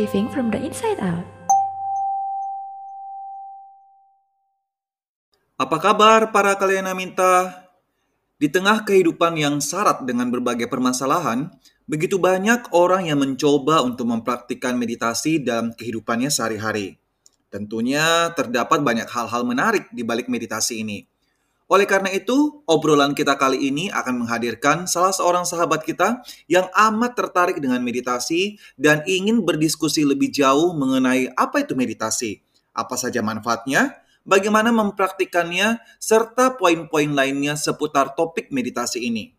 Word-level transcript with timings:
living 0.00 0.24
from 0.32 0.48
the 0.48 0.56
inside 0.56 0.96
out. 1.04 1.24
Apa 5.60 5.76
kabar 5.78 6.32
para 6.32 6.56
kalian 6.56 6.88
minta? 6.96 7.68
Di 8.40 8.50
tengah 8.50 8.82
kehidupan 8.82 9.38
yang 9.38 9.62
syarat 9.62 10.02
dengan 10.02 10.26
berbagai 10.26 10.66
permasalahan, 10.66 11.46
begitu 11.86 12.18
banyak 12.18 12.72
orang 12.74 13.06
yang 13.06 13.22
mencoba 13.22 13.84
untuk 13.86 14.10
mempraktikkan 14.10 14.74
meditasi 14.74 15.38
dalam 15.38 15.70
kehidupannya 15.76 16.26
sehari-hari. 16.26 16.98
Tentunya 17.52 18.32
terdapat 18.34 18.82
banyak 18.82 19.06
hal-hal 19.06 19.46
menarik 19.46 19.86
di 19.94 20.02
balik 20.02 20.26
meditasi 20.26 20.82
ini. 20.82 21.11
Oleh 21.72 21.88
karena 21.88 22.12
itu, 22.12 22.60
obrolan 22.68 23.16
kita 23.16 23.40
kali 23.40 23.72
ini 23.72 23.88
akan 23.88 24.20
menghadirkan 24.28 24.84
salah 24.84 25.08
seorang 25.08 25.48
sahabat 25.48 25.88
kita 25.88 26.20
yang 26.44 26.68
amat 26.68 27.16
tertarik 27.16 27.56
dengan 27.64 27.80
meditasi 27.80 28.60
dan 28.76 29.00
ingin 29.08 29.40
berdiskusi 29.40 30.04
lebih 30.04 30.28
jauh 30.28 30.76
mengenai 30.76 31.32
apa 31.32 31.64
itu 31.64 31.72
meditasi, 31.72 32.44
apa 32.76 32.92
saja 33.00 33.24
manfaatnya, 33.24 34.04
bagaimana 34.28 34.68
mempraktikannya, 34.68 35.80
serta 35.96 36.60
poin-poin 36.60 37.08
lainnya 37.08 37.56
seputar 37.56 38.12
topik 38.12 38.52
meditasi 38.52 39.08
ini. 39.08 39.32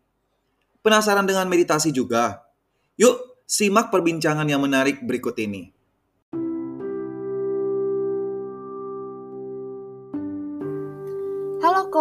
Penasaran 0.82 1.30
dengan 1.30 1.46
meditasi 1.46 1.94
juga? 1.94 2.50
Yuk, 2.98 3.46
simak 3.46 3.94
perbincangan 3.94 4.50
yang 4.50 4.58
menarik 4.58 5.06
berikut 5.06 5.38
ini. 5.38 5.73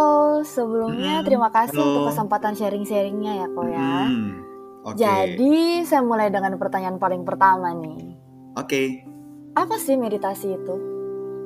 Halo 0.04 0.44
sebelumnya 0.44 1.24
Hmm, 1.24 1.26
terima 1.32 1.48
kasih 1.48 1.80
halo. 1.80 1.88
untuk 1.88 2.04
kesempatan 2.12 2.60
sharing-sharingnya 2.60 3.40
ya 3.40 3.48
Ko 3.56 3.64
ya. 3.64 3.80
Hmm, 4.04 4.44
oke. 4.84 5.00
Jadi 5.00 5.80
saya 5.88 6.04
mulai 6.04 6.28
dengan 6.28 6.60
pertanyaan 6.60 7.00
paling 7.00 7.24
pertama 7.24 7.72
nih. 7.72 8.12
Oke. 8.60 9.00
Apa 9.56 9.80
sih 9.80 9.96
meditasi 9.96 10.60
itu? 10.60 10.76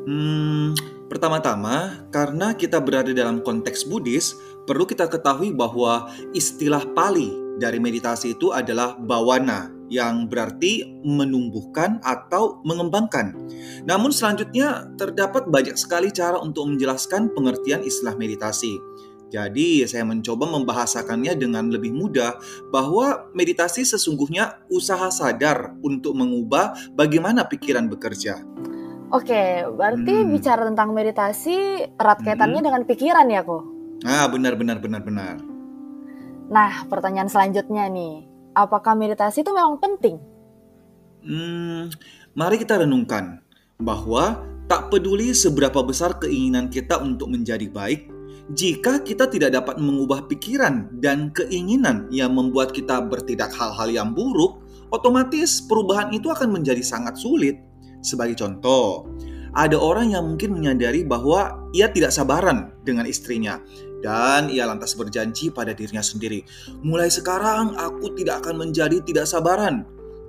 Hmm, 0.09 0.73
pertama-tama, 1.05 2.02
karena 2.09 2.58
kita 2.58 2.81
berada 2.81 3.14
dalam 3.14 3.45
konteks 3.45 3.86
Buddhis, 3.86 4.33
perlu 4.66 4.89
kita 4.89 5.05
ketahui 5.05 5.53
bahwa 5.53 6.09
istilah 6.33 6.81
Pali 6.97 7.30
dari 7.61 7.77
meditasi 7.77 8.33
itu 8.33 8.49
adalah 8.49 8.97
bawana, 8.97 9.69
yang 9.88 10.27
berarti 10.27 11.02
menumbuhkan 11.03 11.99
atau 12.03 12.59
mengembangkan. 12.67 13.35
Namun 13.88 14.11
selanjutnya 14.11 14.91
terdapat 14.99 15.47
banyak 15.47 15.80
sekali 15.80 16.11
cara 16.11 16.39
untuk 16.39 16.67
menjelaskan 16.71 17.31
pengertian 17.31 17.83
istilah 17.83 18.15
meditasi. 18.19 18.75
Jadi 19.27 19.83
saya 19.83 20.08
mencoba 20.08 20.47
membahasakannya 20.47 21.35
dengan 21.35 21.67
lebih 21.67 21.91
mudah 21.91 22.39
bahwa 22.71 23.27
meditasi 23.35 23.83
sesungguhnya 23.83 24.63
usaha 24.71 25.11
sadar 25.11 25.75
untuk 25.83 26.15
mengubah 26.15 26.95
bagaimana 26.95 27.43
pikiran 27.43 27.91
bekerja. 27.91 28.39
Oke, 29.11 29.67
berarti 29.71 30.13
Hmm. 30.23 30.31
bicara 30.31 30.67
tentang 30.67 30.91
meditasi 30.91 31.55
erat 31.95 32.19
kaitannya 32.23 32.59
dengan 32.59 32.83
pikiran 32.83 33.27
ya 33.27 33.43
Ko? 33.43 33.63
Ah, 34.03 34.27
benar 34.31 34.55
benar 34.59 34.80
benar 34.83 35.03
benar. 35.03 35.35
Nah, 36.47 36.88
pertanyaan 36.88 37.27
selanjutnya 37.27 37.91
nih. 37.91 38.36
Apakah 38.58 38.97
meditasi 38.97 39.45
itu 39.45 39.53
memang 39.53 39.77
penting? 39.77 40.17
Hmm, 41.22 41.94
mari 42.33 42.58
kita 42.58 42.81
renungkan 42.81 43.38
bahwa 43.77 44.41
tak 44.66 44.89
peduli 44.89 45.30
seberapa 45.38 45.86
besar 45.86 46.17
keinginan 46.17 46.66
kita 46.66 46.97
untuk 46.97 47.30
menjadi 47.30 47.69
baik, 47.69 48.09
jika 48.58 49.05
kita 49.05 49.30
tidak 49.30 49.53
dapat 49.61 49.77
mengubah 49.77 50.25
pikiran 50.25 50.89
dan 50.97 51.30
keinginan 51.38 52.09
yang 52.09 52.33
membuat 52.33 52.73
kita 52.73 52.97
bertindak 53.05 53.53
hal-hal 53.53 53.94
yang 53.94 54.09
buruk, 54.17 54.66
otomatis 54.89 55.61
perubahan 55.61 56.09
itu 56.09 56.33
akan 56.33 56.58
menjadi 56.58 56.81
sangat 56.81 57.14
sulit. 57.14 57.61
Sebagai 58.02 58.42
contoh, 58.42 59.05
ada 59.53 59.77
orang 59.77 60.17
yang 60.17 60.26
mungkin 60.26 60.58
menyadari 60.58 61.05
bahwa 61.05 61.61
ia 61.77 61.93
tidak 61.93 62.10
sabaran 62.10 62.73
dengan 62.81 63.05
istrinya 63.05 63.61
dan 64.02 64.49
ia 64.52 64.69
lantas 64.69 64.93
berjanji 64.93 65.49
pada 65.49 65.73
dirinya 65.73 66.03
sendiri, 66.03 66.45
"Mulai 66.85 67.09
sekarang 67.09 67.77
aku 67.77 68.13
tidak 68.17 68.45
akan 68.45 68.67
menjadi 68.67 69.02
tidak 69.02 69.25
sabaran." 69.25 69.87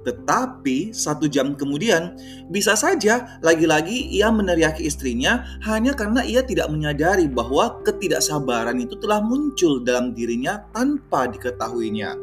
Tetapi 0.08 0.94
satu 0.94 1.28
jam 1.28 1.52
kemudian, 1.52 2.16
bisa 2.48 2.72
saja 2.78 3.36
lagi-lagi 3.44 4.08
ia 4.08 4.32
meneriaki 4.32 4.86
istrinya 4.88 5.44
hanya 5.68 5.92
karena 5.92 6.24
ia 6.24 6.40
tidak 6.40 6.70
menyadari 6.72 7.28
bahwa 7.28 7.82
ketidaksabaran 7.84 8.78
itu 8.80 8.96
telah 9.02 9.20
muncul 9.20 9.84
dalam 9.84 10.16
dirinya 10.16 10.64
tanpa 10.72 11.28
diketahuinya. 11.28 12.14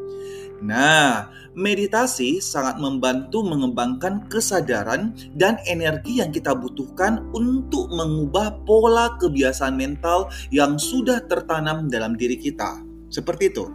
Nah, 0.64 1.32
meditasi 1.56 2.40
sangat 2.40 2.80
membantu 2.80 3.44
mengembangkan 3.44 4.28
kesadaran 4.32 5.16
dan 5.36 5.60
energi 5.68 6.24
yang 6.24 6.32
kita 6.32 6.56
butuhkan 6.56 7.28
untuk 7.36 7.92
mengubah 7.92 8.64
pola 8.64 9.20
kebiasaan 9.20 9.76
mental 9.76 10.32
yang 10.52 10.80
sudah 10.80 11.24
tertanam 11.28 11.92
dalam 11.92 12.16
diri 12.16 12.40
kita. 12.40 12.80
Seperti 13.12 13.52
itu. 13.52 13.66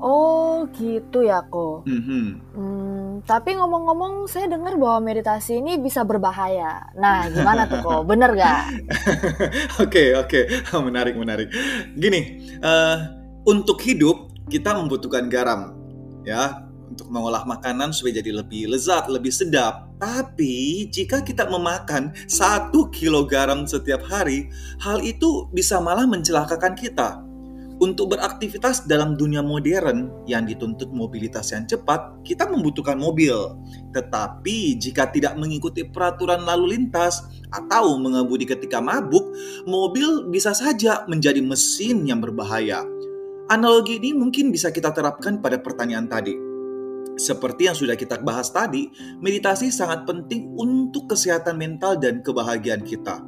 Oh, 0.00 0.64
gitu 0.80 1.20
ya 1.20 1.44
Ko. 1.52 1.84
Mhm. 1.84 2.24
Hmm, 2.56 3.08
tapi 3.28 3.52
ngomong-ngomong, 3.52 4.24
saya 4.32 4.48
dengar 4.48 4.80
bahwa 4.80 5.12
meditasi 5.12 5.60
ini 5.60 5.76
bisa 5.76 6.08
berbahaya. 6.08 6.88
Nah, 6.96 7.28
gimana 7.28 7.68
tuh 7.68 7.84
Ko? 7.84 8.00
Bener 8.08 8.32
gak? 8.32 8.80
Oke, 9.84 10.16
oke, 10.16 10.40
menarik, 10.80 11.20
menarik. 11.20 11.52
Gini, 11.92 12.48
eh, 12.64 12.96
untuk 13.44 13.80
hidup 13.84 14.29
kita 14.50 14.74
membutuhkan 14.74 15.30
garam, 15.30 15.78
ya, 16.26 16.66
untuk 16.90 17.06
mengolah 17.06 17.46
makanan 17.46 17.94
supaya 17.94 18.18
jadi 18.18 18.42
lebih 18.42 18.66
lezat, 18.74 19.06
lebih 19.06 19.30
sedap. 19.30 19.86
Tapi 20.02 20.88
jika 20.90 21.22
kita 21.22 21.46
memakan 21.46 22.10
satu 22.26 22.90
kilo 22.90 23.24
garam 23.24 23.62
setiap 23.62 24.02
hari, 24.10 24.50
hal 24.82 24.98
itu 25.00 25.46
bisa 25.54 25.78
malah 25.78 26.04
mencelakakan 26.10 26.74
kita. 26.74 27.22
Untuk 27.80 28.12
beraktivitas 28.12 28.84
dalam 28.84 29.16
dunia 29.16 29.40
modern 29.40 30.28
yang 30.28 30.44
dituntut 30.44 30.92
mobilitas 30.92 31.48
yang 31.48 31.64
cepat, 31.64 32.20
kita 32.20 32.44
membutuhkan 32.44 33.00
mobil. 33.00 33.56
Tetapi 33.96 34.76
jika 34.76 35.08
tidak 35.08 35.40
mengikuti 35.40 35.88
peraturan 35.88 36.44
lalu 36.44 36.76
lintas 36.76 37.24
atau 37.48 37.96
mengemudi 37.96 38.44
ketika 38.44 38.84
mabuk, 38.84 39.32
mobil 39.64 40.28
bisa 40.28 40.52
saja 40.52 41.08
menjadi 41.08 41.40
mesin 41.40 42.04
yang 42.04 42.20
berbahaya. 42.20 42.84
Analogi 43.50 43.98
ini 43.98 44.14
mungkin 44.14 44.54
bisa 44.54 44.70
kita 44.70 44.94
terapkan 44.94 45.42
pada 45.42 45.58
pertanyaan 45.58 46.06
tadi. 46.06 46.38
Seperti 47.18 47.66
yang 47.66 47.74
sudah 47.74 47.98
kita 47.98 48.22
bahas 48.22 48.54
tadi, 48.54 48.86
meditasi 49.18 49.74
sangat 49.74 50.06
penting 50.06 50.54
untuk 50.54 51.10
kesehatan 51.10 51.58
mental 51.58 51.98
dan 51.98 52.22
kebahagiaan 52.22 52.86
kita. 52.86 53.18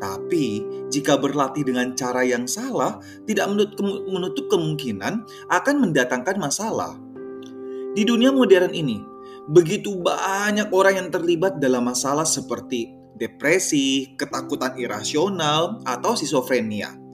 Tapi, 0.00 0.64
jika 0.88 1.20
berlatih 1.20 1.68
dengan 1.68 1.92
cara 1.92 2.24
yang 2.24 2.48
salah, 2.48 3.04
tidak 3.28 3.52
menutup, 3.52 4.48
kemungkinan 4.48 5.28
akan 5.52 5.76
mendatangkan 5.84 6.40
masalah. 6.40 6.96
Di 7.92 8.00
dunia 8.08 8.32
modern 8.32 8.72
ini, 8.72 9.04
begitu 9.52 9.92
banyak 10.00 10.72
orang 10.72 11.04
yang 11.04 11.08
terlibat 11.12 11.60
dalam 11.60 11.84
masalah 11.84 12.24
seperti 12.24 12.96
depresi, 13.12 14.16
ketakutan 14.16 14.72
irasional, 14.80 15.84
atau 15.84 16.16
schizophrenia. 16.16 17.05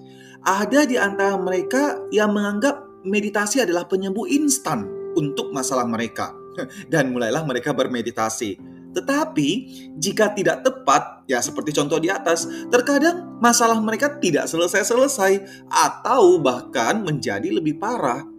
Ada 0.42 0.90
di 0.90 0.98
antara 0.98 1.38
mereka 1.38 2.02
yang 2.10 2.34
menganggap 2.34 3.06
meditasi 3.06 3.62
adalah 3.62 3.86
penyembuh 3.86 4.26
instan 4.26 4.90
untuk 5.14 5.54
masalah 5.54 5.86
mereka. 5.86 6.34
Dan 6.92 7.14
mulailah 7.14 7.46
mereka 7.46 7.70
bermeditasi. 7.70 8.58
Tetapi 8.92 9.48
jika 9.96 10.34
tidak 10.36 10.66
tepat, 10.66 11.24
ya 11.30 11.40
seperti 11.40 11.72
contoh 11.72 11.96
di 11.96 12.12
atas, 12.12 12.44
terkadang 12.68 13.38
masalah 13.40 13.80
mereka 13.80 14.20
tidak 14.20 14.50
selesai-selesai 14.50 15.64
atau 15.70 16.36
bahkan 16.42 17.00
menjadi 17.00 17.48
lebih 17.48 17.80
parah. 17.80 18.31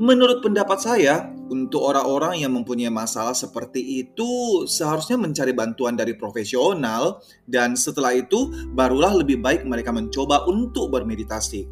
Menurut 0.00 0.40
pendapat 0.40 0.80
saya, 0.80 1.28
untuk 1.52 1.84
orang-orang 1.84 2.40
yang 2.40 2.56
mempunyai 2.56 2.88
masalah 2.88 3.36
seperti 3.36 4.00
itu 4.00 4.64
seharusnya 4.64 5.20
mencari 5.20 5.52
bantuan 5.52 5.92
dari 5.92 6.16
profesional 6.16 7.20
dan 7.44 7.76
setelah 7.76 8.16
itu 8.16 8.48
barulah 8.72 9.12
lebih 9.12 9.44
baik 9.44 9.68
mereka 9.68 9.92
mencoba 9.92 10.48
untuk 10.48 10.88
bermeditasi. 10.88 11.68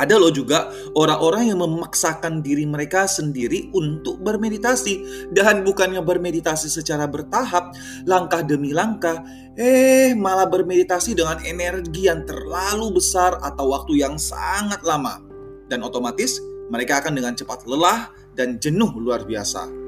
Ada 0.00 0.16
loh 0.16 0.32
juga 0.32 0.72
orang-orang 0.96 1.52
yang 1.52 1.60
memaksakan 1.60 2.40
diri 2.40 2.64
mereka 2.64 3.04
sendiri 3.04 3.68
untuk 3.76 4.24
bermeditasi 4.24 5.28
dan 5.36 5.60
bukannya 5.60 6.00
bermeditasi 6.00 6.72
secara 6.72 7.04
bertahap, 7.04 7.76
langkah 8.08 8.40
demi 8.40 8.72
langkah, 8.72 9.20
eh 9.60 10.16
malah 10.16 10.48
bermeditasi 10.48 11.12
dengan 11.12 11.36
energi 11.44 12.08
yang 12.08 12.24
terlalu 12.24 12.96
besar 12.96 13.36
atau 13.44 13.76
waktu 13.76 14.00
yang 14.00 14.16
sangat 14.16 14.80
lama. 14.80 15.20
Dan 15.68 15.84
otomatis 15.84 16.55
mereka 16.70 17.02
akan 17.02 17.14
dengan 17.14 17.34
cepat 17.34 17.64
lelah 17.64 18.10
dan 18.34 18.60
jenuh 18.60 18.90
luar 18.98 19.24
biasa. 19.24 19.86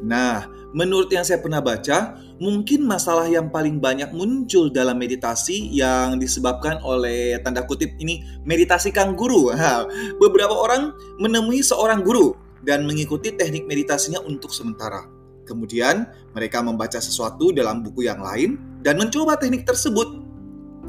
Nah, 0.00 0.48
menurut 0.72 1.12
yang 1.12 1.22
saya 1.22 1.38
pernah 1.44 1.60
baca, 1.60 2.16
mungkin 2.40 2.88
masalah 2.88 3.28
yang 3.28 3.52
paling 3.52 3.76
banyak 3.76 4.08
muncul 4.16 4.72
dalam 4.72 4.96
meditasi 4.96 5.68
yang 5.76 6.16
disebabkan 6.16 6.80
oleh 6.80 7.36
tanda 7.44 7.68
kutip 7.68 7.92
ini 8.00 8.24
meditasi 8.48 8.90
kang 8.90 9.12
guru. 9.12 9.52
Ha, 9.52 9.84
beberapa 10.16 10.56
orang 10.56 10.96
menemui 11.20 11.60
seorang 11.60 12.00
guru 12.00 12.32
dan 12.64 12.88
mengikuti 12.88 13.36
teknik 13.36 13.68
meditasinya 13.68 14.24
untuk 14.24 14.52
sementara. 14.56 15.04
Kemudian 15.44 16.06
mereka 16.32 16.62
membaca 16.62 16.96
sesuatu 17.02 17.50
dalam 17.50 17.82
buku 17.84 18.06
yang 18.06 18.22
lain 18.22 18.56
dan 18.80 18.96
mencoba 18.96 19.36
teknik 19.36 19.68
tersebut. 19.68 20.29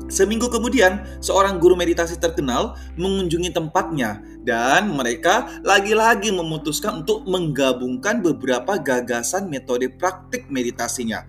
Seminggu 0.07 0.49
kemudian, 0.49 1.05
seorang 1.21 1.61
guru 1.61 1.77
meditasi 1.77 2.17
terkenal 2.17 2.79
mengunjungi 2.97 3.53
tempatnya 3.53 4.23
dan 4.41 4.89
mereka 4.95 5.61
lagi-lagi 5.61 6.33
memutuskan 6.33 7.05
untuk 7.05 7.27
menggabungkan 7.29 8.25
beberapa 8.25 8.81
gagasan 8.81 9.51
metode 9.51 9.91
praktik 9.93 10.49
meditasinya. 10.49 11.27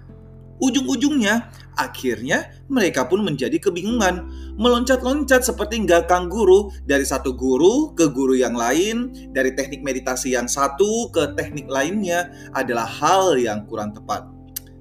Ujung-ujungnya, 0.62 1.50
akhirnya 1.74 2.54
mereka 2.70 3.10
pun 3.10 3.26
menjadi 3.26 3.58
kebingungan, 3.58 4.30
meloncat-loncat 4.54 5.42
seperti 5.42 5.82
gakang 5.82 6.30
guru 6.30 6.70
dari 6.86 7.02
satu 7.02 7.34
guru 7.34 7.90
ke 7.98 8.06
guru 8.14 8.38
yang 8.38 8.54
lain, 8.54 9.10
dari 9.34 9.58
teknik 9.58 9.82
meditasi 9.82 10.38
yang 10.38 10.46
satu 10.46 11.10
ke 11.10 11.34
teknik 11.34 11.66
lainnya 11.66 12.30
adalah 12.54 12.86
hal 12.86 13.34
yang 13.34 13.66
kurang 13.66 13.90
tepat. 13.90 14.22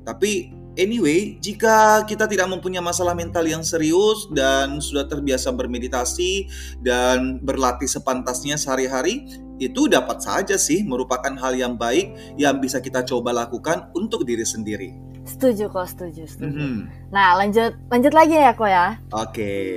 Tapi 0.06 0.61
Anyway, 0.80 1.36
jika 1.44 2.08
kita 2.08 2.32
tidak 2.32 2.48
mempunyai 2.48 2.80
masalah 2.80 3.12
mental 3.12 3.44
yang 3.44 3.60
serius 3.60 4.32
dan 4.32 4.80
sudah 4.80 5.04
terbiasa 5.04 5.52
bermeditasi 5.52 6.48
dan 6.80 7.44
berlatih 7.44 7.92
sepantasnya 7.92 8.56
sehari-hari, 8.56 9.28
itu 9.60 9.92
dapat 9.92 10.24
saja 10.24 10.56
sih 10.56 10.88
merupakan 10.88 11.36
hal 11.44 11.60
yang 11.60 11.76
baik 11.76 12.16
yang 12.40 12.64
bisa 12.64 12.80
kita 12.80 13.04
coba 13.04 13.36
lakukan 13.36 13.92
untuk 13.92 14.24
diri 14.24 14.48
sendiri. 14.48 14.96
Setuju 15.28 15.68
kok, 15.68 15.92
setuju, 15.92 16.24
setuju. 16.24 16.56
Mm 16.56 16.56
-hmm. 16.56 16.78
Nah, 17.12 17.36
lanjut 17.36 17.76
lanjut 17.92 18.14
lagi 18.16 18.36
ya 18.40 18.52
kok 18.56 18.72
ya. 18.72 18.88
Oke. 19.12 19.28
Okay. 19.28 19.76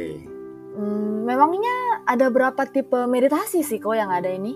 Hmm, 0.79 1.27
memangnya 1.27 2.07
ada 2.07 2.31
berapa 2.31 2.71
tipe 2.71 2.99
meditasi 3.11 3.67
sih 3.67 3.83
kok 3.83 3.99
yang 3.99 4.15
ada 4.15 4.31
ini? 4.31 4.55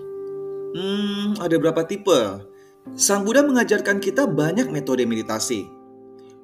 Hmm, 0.71 1.35
ada 1.43 1.55
berapa 1.59 1.83
tipe? 1.83 2.47
Sang 2.95 3.27
Buddha 3.27 3.43
mengajarkan 3.43 3.99
kita 3.99 4.23
banyak 4.23 4.71
metode 4.71 5.03
meditasi 5.03 5.78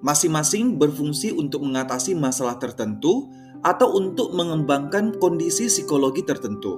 masing-masing 0.04 0.76
berfungsi 0.80 1.32
untuk 1.32 1.64
mengatasi 1.64 2.18
masalah 2.18 2.60
tertentu 2.60 3.30
atau 3.66 3.98
untuk 3.98 4.34
mengembangkan 4.36 5.18
kondisi 5.18 5.72
psikologi 5.72 6.22
tertentu. 6.22 6.78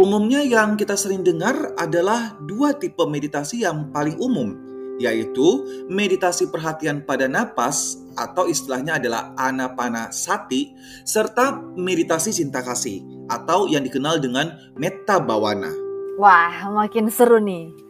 Umumnya 0.00 0.40
yang 0.40 0.80
kita 0.80 0.96
sering 0.96 1.20
dengar 1.20 1.76
adalah 1.76 2.36
dua 2.48 2.72
tipe 2.72 3.04
meditasi 3.04 3.68
yang 3.68 3.92
paling 3.92 4.16
umum, 4.16 4.56
yaitu 4.96 5.64
meditasi 5.88 6.48
perhatian 6.48 7.04
pada 7.04 7.28
napas 7.28 8.00
atau 8.16 8.48
istilahnya 8.48 9.00
adalah 9.00 9.32
anapanasati 9.36 10.76
serta 11.04 11.60
meditasi 11.76 12.32
cinta 12.32 12.64
kasih 12.64 13.00
atau 13.28 13.68
yang 13.68 13.84
dikenal 13.84 14.20
dengan 14.20 14.52
metta 14.76 15.20
bawana. 15.20 15.72
Wah, 16.20 16.68
makin 16.68 17.08
seru 17.08 17.40
nih. 17.40 17.89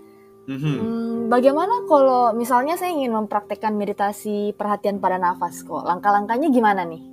Mm-hmm. 0.50 0.76
Hmm, 0.82 1.19
bagaimana 1.31 1.87
kalau 1.87 2.35
misalnya 2.35 2.75
saya 2.75 2.91
ingin 2.91 3.14
mempraktekkan 3.14 3.70
meditasi 3.79 4.50
perhatian 4.58 4.99
pada 4.99 5.14
nafas 5.14 5.62
kok? 5.62 5.87
Langkah-langkahnya 5.87 6.50
gimana 6.50 6.82
nih? 6.82 7.06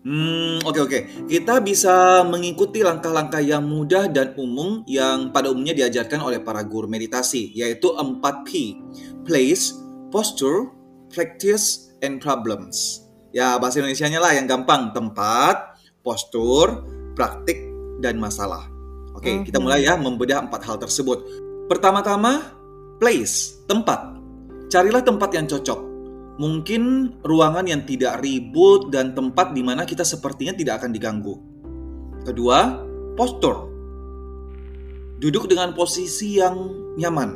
Hmm, 0.00 0.58
oke 0.66 0.74
okay, 0.74 0.80
oke. 0.82 0.90
Okay. 0.90 1.02
Kita 1.28 1.62
bisa 1.62 2.26
mengikuti 2.26 2.82
langkah-langkah 2.82 3.38
yang 3.38 3.62
mudah 3.62 4.10
dan 4.10 4.34
umum 4.34 4.82
yang 4.90 5.30
pada 5.30 5.54
umumnya 5.54 5.76
diajarkan 5.76 6.24
oleh 6.24 6.42
para 6.42 6.66
guru 6.66 6.90
meditasi, 6.90 7.54
yaitu 7.54 7.94
4P. 7.94 8.80
Place, 9.22 9.76
posture, 10.10 10.74
practice, 11.12 11.94
and 12.02 12.18
problems. 12.18 13.06
Ya, 13.30 13.54
bahasa 13.62 13.78
Indonesia-nya 13.78 14.18
lah 14.18 14.34
yang 14.34 14.50
gampang. 14.50 14.90
Tempat, 14.90 15.78
postur, 16.02 16.82
praktik, 17.14 17.60
dan 18.02 18.18
masalah. 18.18 18.66
Oke, 19.14 19.28
okay, 19.28 19.30
mm-hmm. 19.36 19.46
kita 19.46 19.58
mulai 19.62 19.84
ya 19.86 19.94
membedah 19.94 20.42
empat 20.48 20.64
hal 20.64 20.80
tersebut. 20.80 21.22
Pertama-tama, 21.68 22.59
place, 23.00 23.64
tempat. 23.64 24.20
Carilah 24.68 25.00
tempat 25.00 25.32
yang 25.32 25.48
cocok. 25.48 25.80
Mungkin 26.36 26.82
ruangan 27.24 27.64
yang 27.66 27.82
tidak 27.88 28.20
ribut 28.20 28.92
dan 28.92 29.16
tempat 29.16 29.56
di 29.56 29.64
mana 29.64 29.88
kita 29.88 30.04
sepertinya 30.04 30.52
tidak 30.52 30.84
akan 30.84 30.92
diganggu. 30.92 31.34
Kedua, 32.28 32.84
postur. 33.16 33.72
Duduk 35.20 35.48
dengan 35.48 35.72
posisi 35.72 36.38
yang 36.38 36.56
nyaman. 37.00 37.30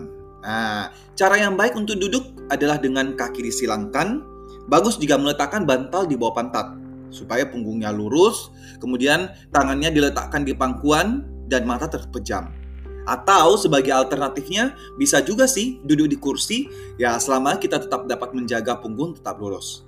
Nah, 0.45 0.93
cara 1.17 1.41
yang 1.41 1.57
baik 1.57 1.73
untuk 1.77 1.97
duduk 1.97 2.25
adalah 2.53 2.77
dengan 2.77 3.17
kaki 3.17 3.41
disilangkan. 3.41 4.21
Bagus 4.69 4.97
jika 4.97 5.17
meletakkan 5.21 5.69
bantal 5.69 6.09
di 6.09 6.17
bawah 6.17 6.41
pantat 6.41 6.77
supaya 7.13 7.45
punggungnya 7.49 7.93
lurus, 7.93 8.49
kemudian 8.81 9.29
tangannya 9.53 9.93
diletakkan 9.93 10.45
di 10.45 10.57
pangkuan 10.57 11.25
dan 11.49 11.69
mata 11.69 11.89
terpejam. 11.89 12.64
Atau 13.05 13.61
sebagai 13.61 13.93
alternatifnya 13.93 14.73
bisa 14.97 15.21
juga 15.21 15.45
sih 15.45 15.81
duduk 15.85 16.09
di 16.09 16.17
kursi 16.17 16.73
ya 16.97 17.21
selama 17.21 17.61
kita 17.61 17.77
tetap 17.85 18.09
dapat 18.09 18.33
menjaga 18.33 18.81
punggung 18.81 19.13
tetap 19.13 19.37
lurus. 19.37 19.85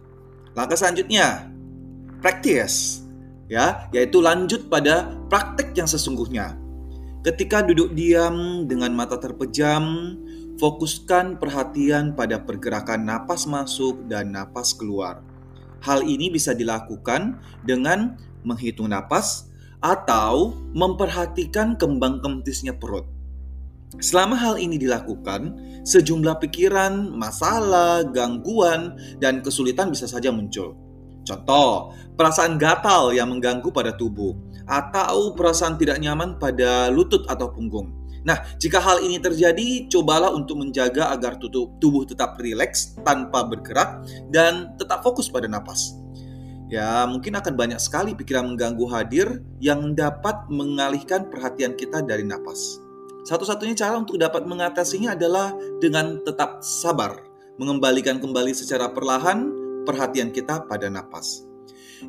Langkah 0.52 0.76
selanjutnya, 0.76 1.52
practice 2.20 3.04
ya, 3.48 3.88
yaitu 3.92 4.20
lanjut 4.20 4.68
pada 4.68 5.16
praktek 5.32 5.72
yang 5.76 5.88
sesungguhnya. 5.88 6.56
Ketika 7.24 7.64
duduk 7.64 7.96
diam 7.96 8.68
dengan 8.70 8.94
mata 8.94 9.18
terpejam, 9.18 10.14
fokuskan 10.56 11.42
perhatian 11.42 12.14
pada 12.14 12.38
pergerakan 12.38 13.02
napas 13.02 13.44
masuk 13.44 14.06
dan 14.06 14.30
napas 14.30 14.72
keluar. 14.72 15.20
Hal 15.82 16.06
ini 16.06 16.32
bisa 16.32 16.54
dilakukan 16.54 17.36
dengan 17.66 18.16
menghitung 18.46 18.88
napas 18.90 19.50
atau 19.80 20.56
memperhatikan 20.72 21.76
kembang 21.76 22.20
kemtisnya 22.20 22.76
perut. 22.76 23.04
Selama 23.96 24.36
hal 24.36 24.54
ini 24.60 24.76
dilakukan, 24.76 25.56
sejumlah 25.86 26.42
pikiran, 26.42 27.14
masalah, 27.14 28.04
gangguan, 28.04 28.98
dan 29.22 29.40
kesulitan 29.40 29.88
bisa 29.88 30.04
saja 30.10 30.28
muncul. 30.34 30.74
Contoh, 31.26 31.96
perasaan 32.14 32.58
gatal 32.58 33.14
yang 33.14 33.30
mengganggu 33.32 33.70
pada 33.72 33.94
tubuh, 33.94 34.34
atau 34.66 35.32
perasaan 35.34 35.78
tidak 35.78 36.02
nyaman 36.02 36.36
pada 36.36 36.90
lutut 36.90 37.24
atau 37.30 37.50
punggung. 37.50 37.94
Nah, 38.26 38.42
jika 38.58 38.82
hal 38.82 39.06
ini 39.06 39.22
terjadi, 39.22 39.86
cobalah 39.86 40.34
untuk 40.34 40.58
menjaga 40.58 41.14
agar 41.14 41.38
tubuh 41.38 42.02
tetap 42.02 42.34
rileks 42.42 42.98
tanpa 43.06 43.46
bergerak 43.46 44.02
dan 44.34 44.74
tetap 44.74 45.06
fokus 45.06 45.30
pada 45.30 45.46
napas. 45.46 45.94
Ya, 46.66 47.06
mungkin 47.06 47.38
akan 47.38 47.54
banyak 47.54 47.78
sekali 47.78 48.18
pikiran 48.18 48.50
mengganggu 48.50 48.86
hadir 48.90 49.26
yang 49.62 49.94
dapat 49.94 50.50
mengalihkan 50.50 51.30
perhatian 51.30 51.78
kita 51.78 52.02
dari 52.02 52.26
napas. 52.26 52.82
Satu-satunya 53.22 53.78
cara 53.78 53.98
untuk 53.98 54.18
dapat 54.18 54.46
mengatasinya 54.46 55.14
adalah 55.14 55.54
dengan 55.78 56.18
tetap 56.26 56.62
sabar, 56.66 57.22
mengembalikan 57.58 58.18
kembali 58.18 58.50
secara 58.50 58.90
perlahan 58.90 59.46
perhatian 59.86 60.34
kita 60.34 60.66
pada 60.66 60.90
napas. 60.90 61.46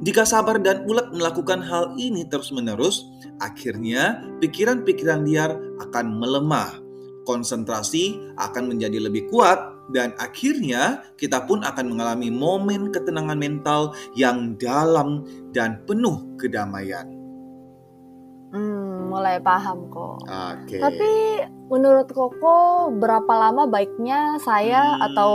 Jika 0.02 0.26
sabar 0.26 0.58
dan 0.58 0.84
ulet 0.90 1.06
melakukan 1.14 1.62
hal 1.62 1.94
ini 1.96 2.26
terus-menerus, 2.26 3.06
akhirnya 3.38 4.26
pikiran-pikiran 4.42 5.22
liar 5.24 5.54
akan 5.80 6.18
melemah, 6.18 6.82
konsentrasi 7.30 8.18
akan 8.42 8.74
menjadi 8.74 9.06
lebih 9.06 9.30
kuat, 9.30 9.77
dan 9.92 10.12
akhirnya 10.20 11.04
kita 11.16 11.48
pun 11.48 11.64
akan 11.64 11.96
mengalami 11.96 12.28
momen 12.28 12.92
ketenangan 12.92 13.40
mental 13.40 13.96
yang 14.16 14.60
dalam 14.60 15.24
dan 15.56 15.84
penuh 15.88 16.36
kedamaian. 16.36 17.08
Hmm, 18.52 19.12
mulai 19.12 19.44
paham 19.44 19.92
kok. 19.92 20.24
Oke. 20.24 20.80
Okay. 20.80 20.80
Tapi 20.80 21.12
menurut 21.68 22.08
Koko 22.08 22.88
berapa 22.96 23.28
lama 23.28 23.68
baiknya 23.68 24.40
saya 24.40 24.96
hmm. 24.96 25.06
atau 25.12 25.32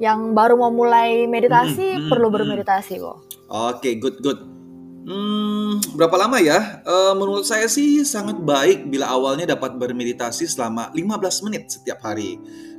yang 0.00 0.32
baru 0.32 0.56
mau 0.56 0.72
mulai 0.72 1.28
meditasi 1.28 1.98
hmm, 1.98 2.00
hmm, 2.06 2.08
perlu 2.08 2.28
hmm. 2.32 2.36
bermeditasi 2.40 2.94
kok? 3.02 3.18
Oke, 3.48 3.80
okay, 3.80 3.92
good 4.00 4.16
good. 4.24 4.40
Hmm, 5.08 5.80
berapa 5.96 6.20
lama 6.20 6.36
ya? 6.36 6.84
Uh, 6.84 7.16
menurut 7.16 7.44
saya 7.48 7.64
sih 7.64 8.04
sangat 8.04 8.36
baik 8.44 8.92
bila 8.92 9.08
awalnya 9.08 9.56
dapat 9.56 9.76
bermeditasi 9.80 10.44
selama 10.44 10.92
15 10.92 11.48
menit 11.48 11.72
setiap 11.72 12.04
hari 12.04 12.36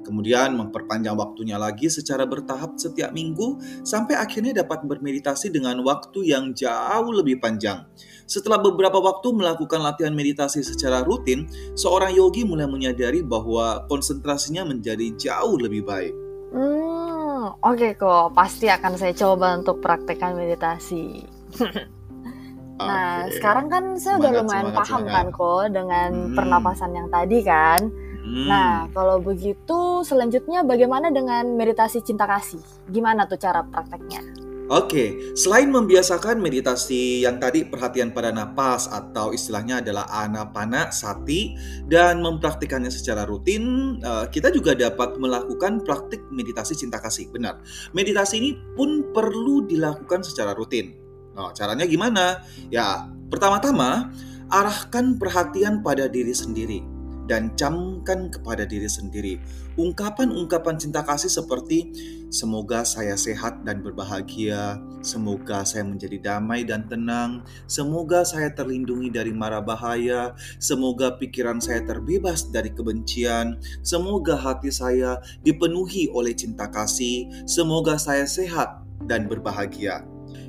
kemudian 0.10 0.58
memperpanjang 0.58 1.14
waktunya 1.14 1.62
lagi 1.62 1.86
secara 1.86 2.26
bertahap 2.26 2.74
setiap 2.82 3.14
minggu 3.14 3.62
sampai 3.86 4.18
akhirnya 4.18 4.66
dapat 4.66 4.82
bermeditasi 4.90 5.54
dengan 5.54 5.86
waktu 5.86 6.34
yang 6.34 6.58
jauh 6.58 7.14
lebih 7.14 7.38
panjang. 7.38 7.86
Setelah 8.26 8.58
beberapa 8.58 8.98
waktu 8.98 9.30
melakukan 9.30 9.86
latihan 9.86 10.18
meditasi 10.18 10.66
secara 10.66 11.06
rutin, 11.06 11.46
seorang 11.78 12.18
yogi 12.18 12.42
mulai 12.42 12.66
menyadari 12.66 13.22
bahwa 13.22 13.86
konsentrasinya 13.86 14.66
menjadi 14.66 15.14
jauh 15.14 15.62
lebih 15.62 15.86
baik. 15.86 16.14
Hmm, 16.50 17.54
oke 17.62 17.78
okay 17.78 17.94
kok, 17.94 18.34
pasti 18.34 18.66
akan 18.66 18.98
saya 18.98 19.14
coba 19.14 19.62
untuk 19.62 19.78
praktekkan 19.86 20.34
meditasi. 20.34 21.30
nah, 22.82 23.30
okay. 23.30 23.38
sekarang 23.38 23.70
kan 23.70 23.84
saya 24.02 24.18
semangat, 24.18 24.22
udah 24.22 24.32
lumayan 24.42 24.66
semangat, 24.66 24.78
paham 24.82 25.02
semangat. 25.06 25.14
kan 25.14 25.26
kok 25.30 25.66
dengan 25.70 26.10
hmm. 26.10 26.36
pernapasan 26.38 26.92
yang 26.98 27.08
tadi 27.14 27.40
kan. 27.46 27.82
Hmm. 28.30 28.46
Nah, 28.46 28.86
kalau 28.94 29.18
begitu 29.18 30.06
selanjutnya 30.06 30.62
bagaimana 30.62 31.10
dengan 31.10 31.58
meditasi 31.58 32.06
cinta 32.06 32.30
kasih? 32.30 32.62
Gimana 32.86 33.26
tuh 33.26 33.42
cara 33.42 33.66
prakteknya? 33.66 34.22
Oke, 34.70 35.34
selain 35.34 35.74
membiasakan 35.74 36.38
meditasi 36.38 37.26
yang 37.26 37.42
tadi 37.42 37.66
perhatian 37.66 38.14
pada 38.14 38.30
napas 38.30 38.86
atau 38.86 39.34
istilahnya 39.34 39.82
adalah 39.82 40.06
anapana 40.14 40.94
sati 40.94 41.58
dan 41.90 42.22
mempraktikannya 42.22 42.94
secara 42.94 43.26
rutin, 43.26 43.98
eh, 43.98 44.30
kita 44.30 44.54
juga 44.54 44.78
dapat 44.78 45.18
melakukan 45.18 45.82
praktik 45.82 46.22
meditasi 46.30 46.78
cinta 46.78 47.02
kasih. 47.02 47.34
Benar, 47.34 47.66
meditasi 47.98 48.38
ini 48.38 48.54
pun 48.78 49.10
perlu 49.10 49.66
dilakukan 49.66 50.22
secara 50.22 50.54
rutin. 50.54 50.94
Oh, 51.34 51.50
caranya 51.50 51.90
gimana? 51.90 52.46
Ya, 52.70 53.10
pertama-tama 53.34 54.14
arahkan 54.54 55.18
perhatian 55.18 55.82
pada 55.82 56.06
diri 56.06 56.38
sendiri 56.38 56.99
dan 57.30 57.54
camkan 57.54 58.34
kepada 58.34 58.66
diri 58.66 58.90
sendiri. 58.90 59.38
Ungkapan-ungkapan 59.78 60.82
cinta 60.82 61.06
kasih 61.06 61.30
seperti 61.30 61.94
semoga 62.34 62.82
saya 62.82 63.14
sehat 63.14 63.62
dan 63.62 63.86
berbahagia, 63.86 64.82
semoga 65.06 65.62
saya 65.62 65.86
menjadi 65.86 66.18
damai 66.20 66.66
dan 66.66 66.90
tenang, 66.90 67.46
semoga 67.70 68.26
saya 68.26 68.50
terlindungi 68.50 69.14
dari 69.14 69.30
mara 69.30 69.62
bahaya, 69.62 70.34
semoga 70.58 71.16
pikiran 71.22 71.62
saya 71.62 71.86
terbebas 71.86 72.50
dari 72.50 72.74
kebencian, 72.74 73.62
semoga 73.86 74.34
hati 74.34 74.74
saya 74.74 75.22
dipenuhi 75.46 76.10
oleh 76.10 76.34
cinta 76.34 76.66
kasih, 76.68 77.30
semoga 77.46 77.96
saya 78.02 78.26
sehat 78.26 78.82
dan 79.06 79.30
berbahagia. 79.30 80.02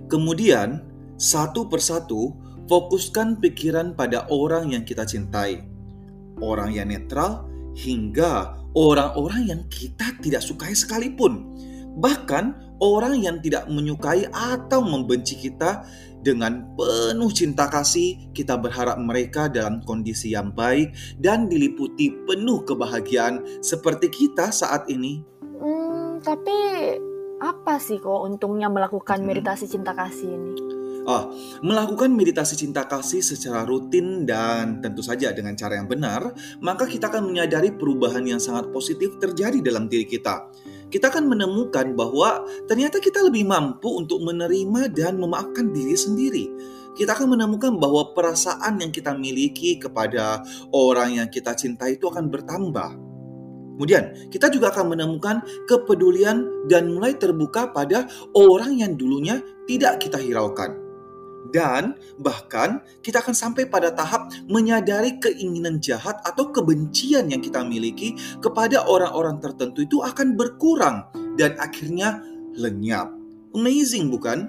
Kemudian, 0.09 0.83
satu 1.21 1.69
persatu, 1.71 2.35
fokuskan 2.67 3.39
pikiran 3.39 3.95
pada 3.95 4.27
orang 4.27 4.75
yang 4.75 4.83
kita 4.83 5.07
cintai 5.07 5.70
orang 6.43 6.75
yang 6.75 6.89
netral, 6.89 7.47
hingga 7.77 8.59
orang-orang 8.75 9.47
yang 9.47 9.63
kita 9.71 10.13
tidak 10.21 10.43
sukai 10.43 10.75
sekalipun. 10.75 11.47
Bahkan 12.01 12.79
orang 12.81 13.21
yang 13.21 13.43
tidak 13.43 13.67
menyukai 13.67 14.27
atau 14.31 14.81
membenci 14.81 15.37
kita 15.37 15.85
dengan 16.21 16.77
penuh 16.77 17.33
cinta 17.33 17.67
kasih, 17.67 18.31
kita 18.37 18.57
berharap 18.61 19.01
mereka 19.01 19.49
dalam 19.49 19.81
kondisi 19.85 20.37
yang 20.37 20.53
baik 20.53 20.93
dan 21.17 21.49
diliputi 21.49 22.13
penuh 22.29 22.63
kebahagiaan 22.65 23.65
seperti 23.65 24.13
kita 24.13 24.53
saat 24.53 24.87
ini. 24.93 25.25
Hmm, 25.61 26.21
tapi 26.21 26.57
apa 27.41 27.81
sih 27.81 27.97
kok 27.99 28.21
untungnya 28.29 28.69
melakukan 28.69 29.25
meditasi 29.25 29.65
cinta 29.65 29.97
kasih 29.97 30.29
ini? 30.37 30.80
Oh, 31.11 31.35
melakukan 31.67 32.15
meditasi 32.15 32.55
cinta 32.55 32.87
kasih 32.87 33.19
secara 33.19 33.67
rutin 33.67 34.23
dan 34.23 34.79
tentu 34.79 35.03
saja 35.03 35.35
dengan 35.35 35.59
cara 35.59 35.75
yang 35.75 35.91
benar, 35.91 36.31
maka 36.63 36.87
kita 36.87 37.11
akan 37.11 37.27
menyadari 37.27 37.75
perubahan 37.75 38.23
yang 38.23 38.39
sangat 38.39 38.71
positif 38.71 39.19
terjadi 39.19 39.59
dalam 39.59 39.91
diri 39.91 40.07
kita. 40.07 40.47
Kita 40.87 41.11
akan 41.11 41.27
menemukan 41.27 41.99
bahwa 41.99 42.47
ternyata 42.71 43.03
kita 43.03 43.27
lebih 43.27 43.43
mampu 43.43 43.91
untuk 43.91 44.23
menerima 44.23 44.87
dan 44.95 45.19
memaafkan 45.19 45.75
diri 45.75 45.99
sendiri. 45.99 46.47
Kita 46.95 47.19
akan 47.19 47.35
menemukan 47.35 47.75
bahwa 47.75 48.15
perasaan 48.15 48.79
yang 48.79 48.95
kita 48.95 49.11
miliki 49.11 49.83
kepada 49.83 50.47
orang 50.71 51.19
yang 51.19 51.27
kita 51.27 51.59
cintai 51.59 51.99
itu 51.99 52.07
akan 52.07 52.31
bertambah. 52.31 52.91
Kemudian, 53.75 54.31
kita 54.31 54.47
juga 54.47 54.71
akan 54.71 54.95
menemukan 54.95 55.43
kepedulian 55.67 56.71
dan 56.71 56.95
mulai 56.95 57.19
terbuka 57.19 57.75
pada 57.75 58.07
orang 58.31 58.79
yang 58.79 58.95
dulunya 58.95 59.43
tidak 59.67 60.07
kita 60.07 60.23
hiraukan. 60.23 60.90
Dan 61.51 61.99
bahkan 62.23 62.83
kita 63.03 63.19
akan 63.23 63.35
sampai 63.35 63.67
pada 63.67 63.91
tahap 63.91 64.31
menyadari 64.47 65.19
keinginan 65.19 65.83
jahat 65.83 66.19
atau 66.23 66.55
kebencian 66.55 67.27
yang 67.27 67.43
kita 67.43 67.67
miliki 67.67 68.15
kepada 68.39 68.87
orang-orang 68.87 69.43
tertentu 69.43 69.83
itu 69.83 69.99
akan 70.03 70.39
berkurang 70.39 71.11
dan 71.35 71.59
akhirnya 71.59 72.23
lenyap. 72.55 73.11
Amazing 73.51 74.15
bukan? 74.15 74.47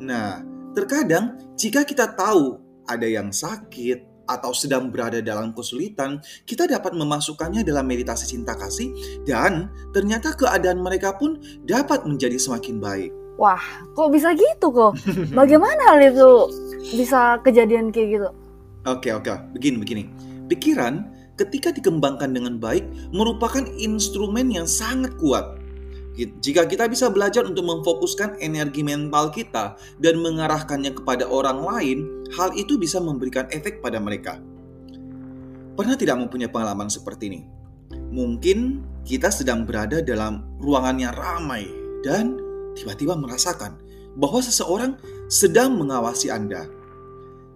Nah, 0.00 0.44
terkadang 0.76 1.40
jika 1.56 1.88
kita 1.88 2.12
tahu 2.12 2.60
ada 2.84 3.08
yang 3.08 3.32
sakit 3.32 4.28
atau 4.28 4.50
sedang 4.52 4.90
berada 4.90 5.22
dalam 5.22 5.54
kesulitan, 5.54 6.18
kita 6.44 6.66
dapat 6.66 6.92
memasukkannya 6.92 7.62
dalam 7.62 7.86
meditasi 7.86 8.36
cinta 8.36 8.58
kasih 8.58 8.90
dan 9.24 9.70
ternyata 9.94 10.34
keadaan 10.34 10.82
mereka 10.82 11.14
pun 11.14 11.38
dapat 11.62 12.04
menjadi 12.04 12.36
semakin 12.36 12.76
baik. 12.82 13.25
Wah, 13.36 13.60
kok 13.92 14.08
bisa 14.12 14.32
gitu 14.32 14.72
kok? 14.72 14.96
Bagaimana 15.36 15.92
hal 15.92 16.00
itu 16.08 16.28
bisa 16.96 17.36
kejadian 17.44 17.92
kayak 17.92 18.08
gitu? 18.16 18.28
Oke, 18.88 19.12
oke. 19.12 19.28
Begini, 19.52 19.76
begini. 19.76 20.02
Pikiran 20.48 21.04
ketika 21.36 21.68
dikembangkan 21.68 22.32
dengan 22.32 22.56
baik 22.56 22.86
merupakan 23.12 23.60
instrumen 23.76 24.48
yang 24.48 24.64
sangat 24.64 25.12
kuat. 25.20 25.60
Jika 26.16 26.64
kita 26.64 26.88
bisa 26.88 27.12
belajar 27.12 27.44
untuk 27.44 27.68
memfokuskan 27.68 28.40
energi 28.40 28.80
mental 28.80 29.28
kita 29.28 29.76
dan 30.00 30.16
mengarahkannya 30.24 30.96
kepada 30.96 31.28
orang 31.28 31.60
lain, 31.60 31.98
hal 32.32 32.56
itu 32.56 32.80
bisa 32.80 32.96
memberikan 32.96 33.44
efek 33.52 33.84
pada 33.84 34.00
mereka. 34.00 34.40
Pernah 35.76 35.92
tidak 36.00 36.16
mempunyai 36.16 36.48
pengalaman 36.48 36.88
seperti 36.88 37.28
ini? 37.28 37.40
Mungkin 37.92 38.80
kita 39.04 39.28
sedang 39.28 39.68
berada 39.68 40.00
dalam 40.00 40.56
ruangan 40.56 40.96
yang 40.96 41.12
ramai 41.12 41.68
dan 42.00 42.45
tiba-tiba 42.76 43.16
merasakan 43.16 43.80
bahwa 44.16 44.40
seseorang 44.44 45.00
sedang 45.26 45.74
mengawasi 45.80 46.28
Anda. 46.28 46.68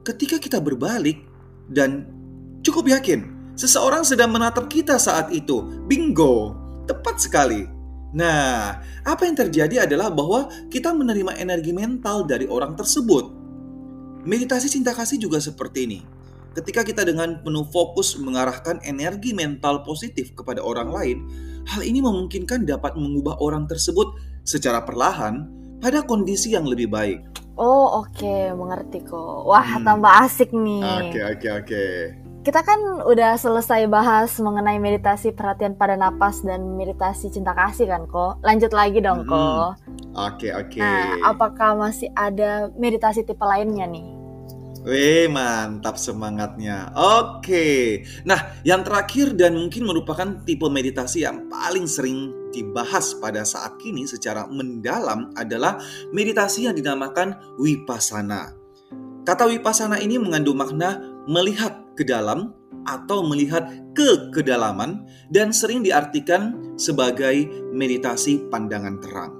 Ketika 0.02 0.40
kita 0.40 0.58
berbalik 0.58 1.20
dan 1.68 2.08
cukup 2.64 2.88
yakin 2.88 3.52
seseorang 3.60 4.00
sedang 4.08 4.32
menatap 4.32 4.72
kita 4.72 4.96
saat 4.96 5.28
itu, 5.36 5.60
bingo, 5.84 6.56
tepat 6.88 7.20
sekali. 7.20 7.68
Nah, 8.10 8.80
apa 9.06 9.22
yang 9.28 9.36
terjadi 9.38 9.86
adalah 9.86 10.10
bahwa 10.10 10.50
kita 10.72 10.90
menerima 10.90 11.36
energi 11.38 11.70
mental 11.70 12.26
dari 12.26 12.48
orang 12.48 12.74
tersebut. 12.74 13.38
Meditasi 14.26 14.66
cinta 14.72 14.96
kasih 14.96 15.20
juga 15.20 15.38
seperti 15.38 15.86
ini. 15.86 16.00
Ketika 16.50 16.82
kita 16.82 17.06
dengan 17.06 17.38
penuh 17.46 17.62
fokus 17.70 18.18
mengarahkan 18.18 18.82
energi 18.82 19.30
mental 19.30 19.86
positif 19.86 20.34
kepada 20.34 20.58
orang 20.58 20.90
lain, 20.90 21.18
hal 21.70 21.86
ini 21.86 22.02
memungkinkan 22.02 22.66
dapat 22.66 22.98
mengubah 22.98 23.38
orang 23.38 23.70
tersebut 23.70 24.10
secara 24.44 24.84
perlahan 24.84 25.48
pada 25.80 26.04
kondisi 26.04 26.52
yang 26.52 26.68
lebih 26.68 26.92
baik. 26.92 27.20
Oh 27.60 28.04
oke, 28.04 28.16
okay. 28.16 28.52
mengerti 28.56 29.04
kok. 29.04 29.44
Wah 29.44 29.64
hmm. 29.64 29.84
tambah 29.84 30.12
asik 30.24 30.50
nih. 30.52 30.80
Oke 30.80 30.96
okay, 30.96 31.04
oke 31.04 31.12
okay, 31.12 31.50
oke. 31.50 31.66
Okay. 31.68 31.94
Kita 32.40 32.64
kan 32.64 32.80
udah 33.04 33.36
selesai 33.36 33.84
bahas 33.84 34.32
mengenai 34.40 34.80
meditasi 34.80 35.36
perhatian 35.36 35.76
pada 35.76 35.92
napas 35.92 36.40
dan 36.40 36.72
meditasi 36.72 37.28
cinta 37.28 37.52
kasih 37.52 37.84
kan 37.84 38.08
kok. 38.08 38.40
Lanjut 38.40 38.72
lagi 38.72 39.04
dong 39.04 39.24
hmm. 39.24 39.28
kok. 39.28 39.70
Oke 40.16 40.48
okay, 40.48 40.50
oke. 40.56 40.68
Okay. 40.72 40.80
Nah, 40.80 41.36
apakah 41.36 41.76
masih 41.76 42.08
ada 42.16 42.72
meditasi 42.80 43.28
tipe 43.28 43.44
lainnya 43.44 43.84
nih? 43.84 44.19
Wih, 44.80 45.28
mantap 45.28 46.00
semangatnya. 46.00 46.88
Oke. 46.96 48.00
Nah, 48.24 48.56
yang 48.64 48.80
terakhir 48.80 49.36
dan 49.36 49.52
mungkin 49.60 49.84
merupakan 49.84 50.40
tipe 50.48 50.64
meditasi 50.72 51.28
yang 51.28 51.52
paling 51.52 51.84
sering 51.84 52.32
dibahas 52.48 53.12
pada 53.20 53.44
saat 53.44 53.76
kini 53.76 54.08
secara 54.08 54.48
mendalam 54.48 55.36
adalah 55.36 55.76
meditasi 56.16 56.64
yang 56.64 56.72
dinamakan 56.72 57.36
vipassana. 57.60 58.56
Kata 59.28 59.44
vipassana 59.52 60.00
ini 60.00 60.16
mengandung 60.16 60.56
makna 60.56 60.96
melihat 61.28 61.84
ke 61.92 62.08
dalam 62.08 62.56
atau 62.88 63.20
melihat 63.20 63.68
ke 63.92 64.32
kedalaman 64.32 65.04
dan 65.28 65.52
sering 65.52 65.84
diartikan 65.84 66.72
sebagai 66.80 67.68
meditasi 67.76 68.48
pandangan 68.48 68.96
terang. 68.96 69.32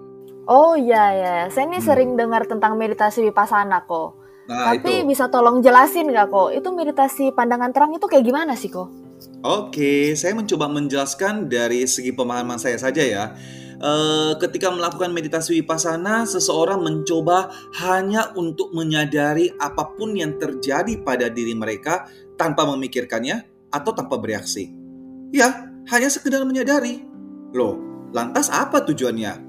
Oh 0.44 0.76
iya 0.76 1.04
ya, 1.16 1.37
saya 1.49 1.64
ini 1.64 1.80
hmm. 1.80 1.87
sering 1.88 2.11
dengar 2.20 2.44
tentang 2.44 2.76
meditasi 2.76 3.25
vipassana 3.25 3.88
kok. 3.88 4.20
Nah, 4.50 4.75
Tapi 4.75 5.07
itu. 5.07 5.14
bisa 5.14 5.30
tolong 5.30 5.62
jelasin 5.62 6.11
nggak 6.11 6.26
kok? 6.26 6.50
Itu 6.50 6.75
meditasi 6.75 7.30
pandangan 7.30 7.71
terang 7.71 7.95
itu 7.95 8.02
kayak 8.11 8.26
gimana 8.26 8.59
sih 8.59 8.66
kok? 8.66 8.90
Oke, 9.47 10.19
saya 10.19 10.35
mencoba 10.35 10.66
menjelaskan 10.66 11.47
dari 11.47 11.87
segi 11.87 12.11
pemahaman 12.11 12.59
saya 12.59 12.75
saja 12.75 12.99
ya. 12.99 13.25
E, 13.78 13.92
ketika 14.42 14.75
melakukan 14.75 15.14
meditasi 15.14 15.62
vipassana, 15.62 16.26
seseorang 16.26 16.83
mencoba 16.83 17.54
hanya 17.78 18.35
untuk 18.35 18.75
menyadari 18.75 19.54
apa 19.54 19.95
pun 19.95 20.19
yang 20.19 20.35
terjadi 20.35 20.99
pada 21.07 21.30
diri 21.30 21.54
mereka 21.54 22.11
tanpa 22.35 22.66
memikirkannya 22.66 23.71
atau 23.71 23.95
tanpa 23.95 24.19
bereaksi. 24.19 24.75
Ya, 25.30 25.71
hanya 25.95 26.11
sekedar 26.11 26.42
menyadari. 26.42 27.07
Loh, 27.54 27.78
lantas 28.11 28.50
apa 28.50 28.83
tujuannya? 28.83 29.47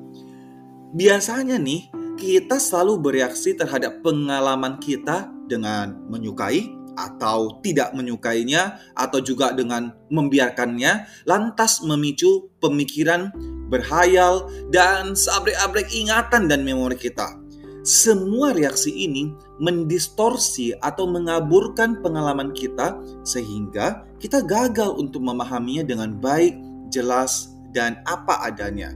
Biasanya 0.93 1.58
nih, 1.58 1.89
kita 2.22 2.62
selalu 2.62 3.01
bereaksi 3.01 3.58
terhadap 3.58 4.06
pengalaman 4.06 4.78
kita 4.78 5.25
dengan 5.50 5.98
menyukai 6.06 6.70
atau 6.94 7.58
tidak 7.66 7.98
menyukainya 7.98 8.78
atau 8.94 9.18
juga 9.25 9.50
dengan 9.58 9.90
membiarkannya 10.13 11.25
lantas 11.25 11.82
memicu 11.82 12.54
pemikiran 12.62 13.34
berhayal 13.74 14.46
dan 14.70 15.18
seabrek-abrek 15.18 15.90
ingatan 15.90 16.46
dan 16.46 16.62
memori 16.62 17.00
kita. 17.00 17.42
Semua 17.82 18.54
reaksi 18.54 18.94
ini 18.94 19.34
mendistorsi 19.58 20.78
atau 20.78 21.10
mengaburkan 21.10 21.98
pengalaman 22.06 22.54
kita 22.54 23.01
sehingga 23.25 24.06
kita 24.22 24.46
gagal 24.46 24.94
untuk 25.01 25.25
memahaminya 25.25 25.82
dengan 25.82 26.13
baik, 26.22 26.54
jelas, 26.94 27.58
dan 27.74 27.98
apa 28.06 28.46
adanya. 28.46 28.94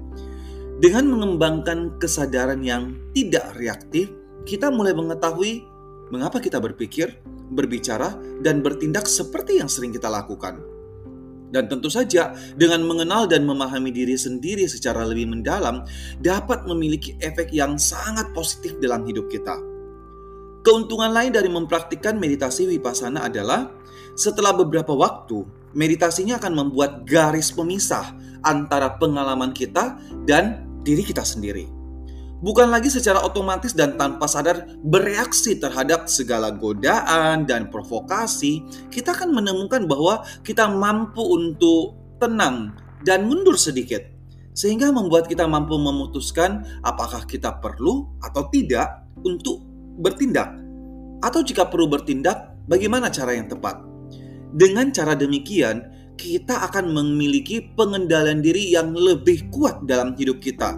Dengan 0.76 1.08
mengembangkan 1.08 1.96
kesadaran 2.04 2.60
yang 2.60 3.00
tidak 3.16 3.56
reaktif, 3.56 4.12
kita 4.44 4.68
mulai 4.68 4.92
mengetahui 4.92 5.64
mengapa 6.12 6.44
kita 6.44 6.60
berpikir, 6.60 7.16
berbicara, 7.56 8.12
dan 8.44 8.60
bertindak 8.60 9.08
seperti 9.08 9.64
yang 9.64 9.72
sering 9.72 9.96
kita 9.96 10.12
lakukan. 10.12 10.60
Dan 11.48 11.72
tentu 11.72 11.88
saja, 11.88 12.36
dengan 12.60 12.84
mengenal 12.84 13.24
dan 13.32 13.48
memahami 13.48 13.88
diri 13.88 14.20
sendiri 14.20 14.68
secara 14.68 15.08
lebih 15.08 15.32
mendalam, 15.32 15.88
dapat 16.20 16.68
memiliki 16.68 17.16
efek 17.24 17.56
yang 17.56 17.80
sangat 17.80 18.36
positif 18.36 18.76
dalam 18.84 19.08
hidup 19.08 19.32
kita. 19.32 19.56
Keuntungan 20.60 21.16
lain 21.16 21.32
dari 21.32 21.48
mempraktikkan 21.48 22.20
meditasi 22.20 22.68
vipassana 22.68 23.32
adalah 23.32 23.72
setelah 24.20 24.52
beberapa 24.52 24.92
waktu, 24.92 25.48
meditasinya 25.72 26.36
akan 26.36 26.54
membuat 26.68 27.08
garis 27.08 27.56
pemisah 27.56 28.12
antara 28.44 29.00
pengalaman 29.00 29.56
kita 29.56 30.00
dan 30.26 30.65
diri 30.86 31.02
kita 31.02 31.26
sendiri 31.26 31.86
bukan 32.46 32.70
lagi 32.70 32.94
secara 32.94 33.26
otomatis 33.26 33.74
dan 33.74 33.98
tanpa 33.98 34.30
sadar 34.30 34.70
bereaksi 34.86 35.58
terhadap 35.58 36.06
segala 36.06 36.54
godaan 36.54 37.50
dan 37.50 37.74
provokasi, 37.74 38.62
kita 38.94 39.18
akan 39.18 39.34
menemukan 39.34 39.90
bahwa 39.90 40.22
kita 40.46 40.70
mampu 40.70 41.26
untuk 41.26 41.98
tenang 42.22 42.78
dan 43.02 43.26
mundur 43.26 43.58
sedikit, 43.58 44.06
sehingga 44.54 44.94
membuat 44.94 45.26
kita 45.26 45.50
mampu 45.50 45.74
memutuskan 45.82 46.62
apakah 46.86 47.24
kita 47.26 47.58
perlu 47.58 48.14
atau 48.22 48.46
tidak 48.54 49.10
untuk 49.26 49.66
bertindak, 49.98 50.54
atau 51.26 51.42
jika 51.42 51.66
perlu 51.66 51.90
bertindak, 51.90 52.54
bagaimana 52.70 53.10
cara 53.10 53.34
yang 53.34 53.50
tepat. 53.50 53.82
Dengan 54.56 54.88
cara 54.94 55.20
demikian, 55.20 55.95
kita 56.16 56.68
akan 56.72 56.96
memiliki 56.96 57.72
pengendalian 57.76 58.40
diri 58.44 58.72
yang 58.72 58.96
lebih 58.96 59.48
kuat 59.52 59.84
dalam 59.88 60.16
hidup 60.16 60.40
kita 60.40 60.76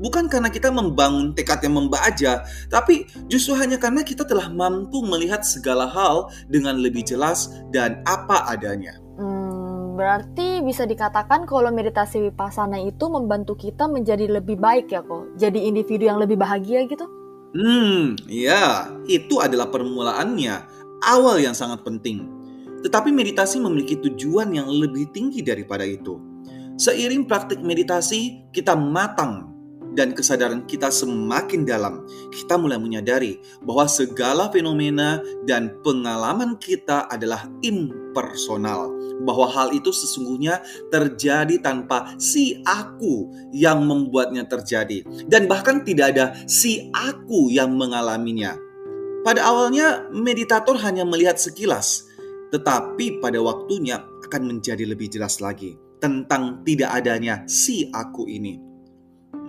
bukan 0.00 0.26
karena 0.26 0.48
kita 0.48 0.72
membangun 0.72 1.36
tekad 1.36 1.60
yang 1.62 1.76
membaca, 1.76 2.42
tapi 2.72 3.04
justru 3.28 3.52
hanya 3.54 3.76
karena 3.76 4.00
kita 4.00 4.24
telah 4.24 4.48
mampu 4.48 5.04
melihat 5.04 5.44
segala 5.44 5.86
hal 5.86 6.32
dengan 6.48 6.80
lebih 6.80 7.04
jelas 7.04 7.52
dan 7.70 8.00
apa 8.08 8.48
adanya. 8.48 8.96
Hmm, 9.20 9.94
berarti 10.00 10.64
bisa 10.64 10.88
dikatakan 10.88 11.44
kalau 11.44 11.68
meditasi 11.68 12.24
vipassana 12.32 12.80
itu 12.80 13.06
membantu 13.12 13.54
kita 13.54 13.84
menjadi 13.86 14.40
lebih 14.40 14.56
baik 14.56 14.88
ya 14.90 15.04
kok, 15.04 15.36
jadi 15.36 15.60
individu 15.68 16.08
yang 16.08 16.18
lebih 16.18 16.40
bahagia 16.40 16.88
gitu? 16.88 17.04
Hmm, 17.52 18.16
ya, 18.24 18.88
itu 19.04 19.42
adalah 19.42 19.68
permulaannya, 19.68 20.54
awal 21.04 21.36
yang 21.42 21.52
sangat 21.52 21.84
penting. 21.84 22.39
Tetapi 22.80 23.12
meditasi 23.12 23.60
memiliki 23.60 24.00
tujuan 24.00 24.52
yang 24.56 24.68
lebih 24.68 25.12
tinggi 25.12 25.44
daripada 25.44 25.84
itu. 25.84 26.16
Seiring 26.80 27.28
praktik 27.28 27.60
meditasi, 27.60 28.48
kita 28.56 28.72
matang 28.72 29.52
dan 29.92 30.14
kesadaran 30.14 30.64
kita 30.70 30.88
semakin 30.88 31.66
dalam, 31.66 32.06
kita 32.30 32.54
mulai 32.54 32.78
menyadari 32.78 33.42
bahwa 33.66 33.90
segala 33.90 34.46
fenomena 34.48 35.18
dan 35.44 35.76
pengalaman 35.82 36.54
kita 36.56 37.10
adalah 37.10 37.50
impersonal. 37.60 38.96
Bahwa 39.20 39.52
hal 39.52 39.76
itu 39.76 39.92
sesungguhnya 39.92 40.64
terjadi 40.88 41.60
tanpa 41.60 42.16
si 42.16 42.64
aku 42.64 43.28
yang 43.52 43.84
membuatnya 43.84 44.48
terjadi, 44.48 45.04
dan 45.28 45.44
bahkan 45.44 45.84
tidak 45.84 46.16
ada 46.16 46.32
si 46.48 46.88
aku 46.96 47.52
yang 47.52 47.76
mengalaminya. 47.76 48.56
Pada 49.20 49.44
awalnya, 49.44 50.08
meditator 50.08 50.80
hanya 50.80 51.04
melihat 51.04 51.36
sekilas, 51.36 52.08
tetapi 52.50 53.22
pada 53.22 53.38
waktunya 53.38 54.02
akan 54.26 54.42
menjadi 54.46 54.84
lebih 54.86 55.10
jelas 55.10 55.38
lagi 55.38 55.78
tentang 56.02 56.64
tidak 56.66 56.90
adanya 57.02 57.46
si 57.46 57.86
aku 57.94 58.26
ini. 58.26 58.70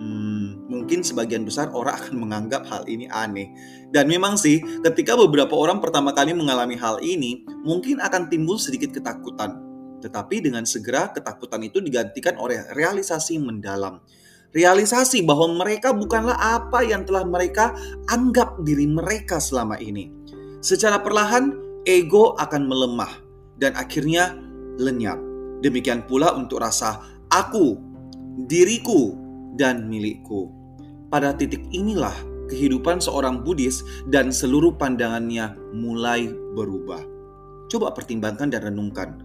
Hmm, 0.02 0.66
mungkin 0.66 1.06
sebagian 1.06 1.46
besar 1.46 1.70
orang 1.70 1.94
akan 2.02 2.14
menganggap 2.18 2.66
hal 2.66 2.82
ini 2.86 3.06
aneh. 3.10 3.50
Dan 3.90 4.06
memang 4.10 4.38
sih, 4.38 4.62
ketika 4.82 5.14
beberapa 5.14 5.54
orang 5.54 5.78
pertama 5.78 6.10
kali 6.14 6.34
mengalami 6.34 6.74
hal 6.78 6.98
ini, 7.02 7.42
mungkin 7.66 7.98
akan 7.98 8.26
timbul 8.30 8.58
sedikit 8.58 8.94
ketakutan. 8.94 9.58
Tetapi 10.02 10.42
dengan 10.42 10.66
segera 10.66 11.14
ketakutan 11.14 11.62
itu 11.62 11.78
digantikan 11.78 12.34
oleh 12.38 12.58
realisasi 12.74 13.38
mendalam. 13.38 14.02
Realisasi 14.52 15.24
bahwa 15.24 15.48
mereka 15.64 15.96
bukanlah 15.96 16.36
apa 16.36 16.84
yang 16.84 17.08
telah 17.08 17.24
mereka 17.24 17.72
anggap 18.10 18.60
diri 18.66 18.84
mereka 18.84 19.40
selama 19.40 19.78
ini. 19.80 20.12
Secara 20.60 21.00
perlahan, 21.00 21.71
ego 21.86 22.34
akan 22.38 22.62
melemah 22.66 23.12
dan 23.58 23.74
akhirnya 23.78 24.34
lenyap. 24.78 25.18
Demikian 25.62 26.06
pula 26.10 26.34
untuk 26.34 26.58
rasa 26.58 26.98
aku, 27.30 27.78
diriku, 28.50 29.14
dan 29.54 29.86
milikku. 29.86 30.50
Pada 31.12 31.36
titik 31.36 31.62
inilah 31.70 32.14
kehidupan 32.50 32.98
seorang 32.98 33.44
Buddhis 33.46 33.84
dan 34.10 34.34
seluruh 34.34 34.74
pandangannya 34.74 35.54
mulai 35.76 36.28
berubah. 36.56 37.00
Coba 37.70 37.94
pertimbangkan 37.96 38.52
dan 38.52 38.68
renungkan. 38.68 39.22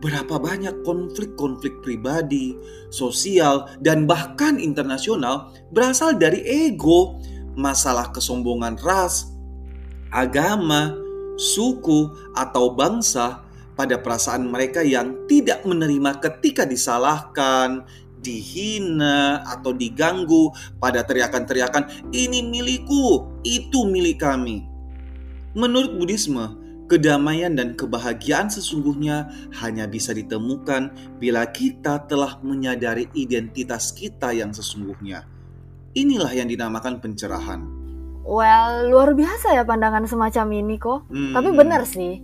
Berapa 0.00 0.40
banyak 0.40 0.80
konflik-konflik 0.88 1.84
pribadi, 1.84 2.56
sosial, 2.88 3.68
dan 3.84 4.08
bahkan 4.08 4.56
internasional 4.56 5.52
berasal 5.68 6.16
dari 6.16 6.40
ego, 6.40 7.20
masalah 7.52 8.08
kesombongan 8.08 8.80
ras, 8.80 9.28
agama, 10.08 10.96
suku, 11.36 12.10
atau 12.34 12.72
bangsa 12.74 13.44
pada 13.74 13.96
perasaan 13.96 14.48
mereka 14.48 14.84
yang 14.84 15.24
tidak 15.24 15.64
menerima 15.64 16.20
ketika 16.20 16.68
disalahkan, 16.68 17.86
dihina 18.20 19.40
atau 19.48 19.72
diganggu 19.72 20.52
pada 20.76 21.00
teriakan-teriakan 21.00 22.12
ini 22.12 22.44
milikku, 22.44 23.24
itu 23.42 23.88
milik 23.88 24.20
kami. 24.20 24.68
Menurut 25.56 25.96
Buddhisme, 25.96 26.60
kedamaian 26.86 27.56
dan 27.56 27.72
kebahagiaan 27.72 28.52
sesungguhnya 28.52 29.32
hanya 29.64 29.88
bisa 29.88 30.12
ditemukan 30.12 31.16
bila 31.16 31.48
kita 31.48 32.04
telah 32.04 32.38
menyadari 32.44 33.08
identitas 33.16 33.90
kita 33.96 34.30
yang 34.36 34.52
sesungguhnya. 34.52 35.24
Inilah 35.96 36.30
yang 36.36 36.46
dinamakan 36.46 37.02
pencerahan. 37.02 37.79
Well, 38.30 38.94
luar 38.94 39.18
biasa 39.18 39.58
ya 39.58 39.66
pandangan 39.66 40.06
semacam 40.06 40.46
ini 40.54 40.78
kok. 40.78 41.10
Hmm. 41.10 41.34
Tapi 41.34 41.50
benar 41.50 41.82
sih, 41.82 42.22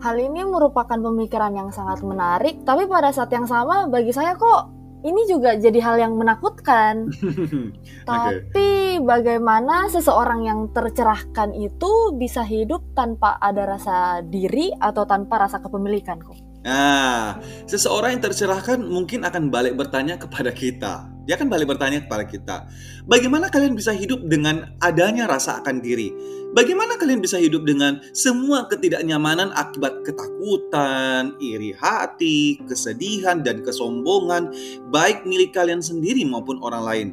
hal 0.00 0.16
ini 0.16 0.48
merupakan 0.48 0.96
pemikiran 0.96 1.52
yang 1.52 1.68
sangat 1.68 2.00
menarik, 2.00 2.64
tapi 2.64 2.88
pada 2.88 3.12
saat 3.12 3.28
yang 3.36 3.44
sama 3.44 3.84
bagi 3.84 4.16
saya 4.16 4.32
kok 4.32 4.72
ini 5.02 5.26
juga 5.26 5.58
jadi 5.58 5.76
hal 5.82 5.96
yang 5.98 6.14
menakutkan. 6.14 7.10
Tapi 8.08 8.46
okay. 8.54 9.02
bagaimana 9.02 9.90
seseorang 9.90 10.46
yang 10.46 10.70
tercerahkan 10.70 11.50
itu 11.58 12.14
bisa 12.14 12.46
hidup 12.46 12.86
tanpa 12.94 13.34
ada 13.42 13.66
rasa 13.66 14.22
diri 14.22 14.70
atau 14.78 15.02
tanpa 15.02 15.42
rasa 15.42 15.58
kepemilikan 15.58 16.22
kok? 16.22 16.51
Nah, 16.62 17.42
seseorang 17.66 18.14
yang 18.18 18.22
tercerahkan 18.22 18.78
mungkin 18.86 19.26
akan 19.26 19.50
balik 19.50 19.74
bertanya 19.74 20.14
kepada 20.14 20.54
kita. 20.54 21.10
Dia 21.26 21.38
akan 21.38 21.50
balik 21.50 21.70
bertanya 21.70 22.02
kepada 22.02 22.26
kita, 22.26 22.66
bagaimana 23.06 23.46
kalian 23.46 23.78
bisa 23.78 23.94
hidup 23.94 24.26
dengan 24.26 24.74
adanya 24.82 25.30
rasa 25.30 25.62
akan 25.62 25.78
diri? 25.78 26.10
Bagaimana 26.50 26.98
kalian 26.98 27.22
bisa 27.22 27.38
hidup 27.38 27.62
dengan 27.62 28.02
semua 28.10 28.66
ketidaknyamanan 28.66 29.54
akibat 29.54 30.02
ketakutan, 30.02 31.38
iri 31.38 31.78
hati, 31.78 32.58
kesedihan, 32.66 33.38
dan 33.40 33.62
kesombongan, 33.62 34.50
baik 34.90 35.22
milik 35.22 35.54
kalian 35.54 35.78
sendiri 35.78 36.26
maupun 36.26 36.58
orang 36.58 36.82
lain? 36.82 37.08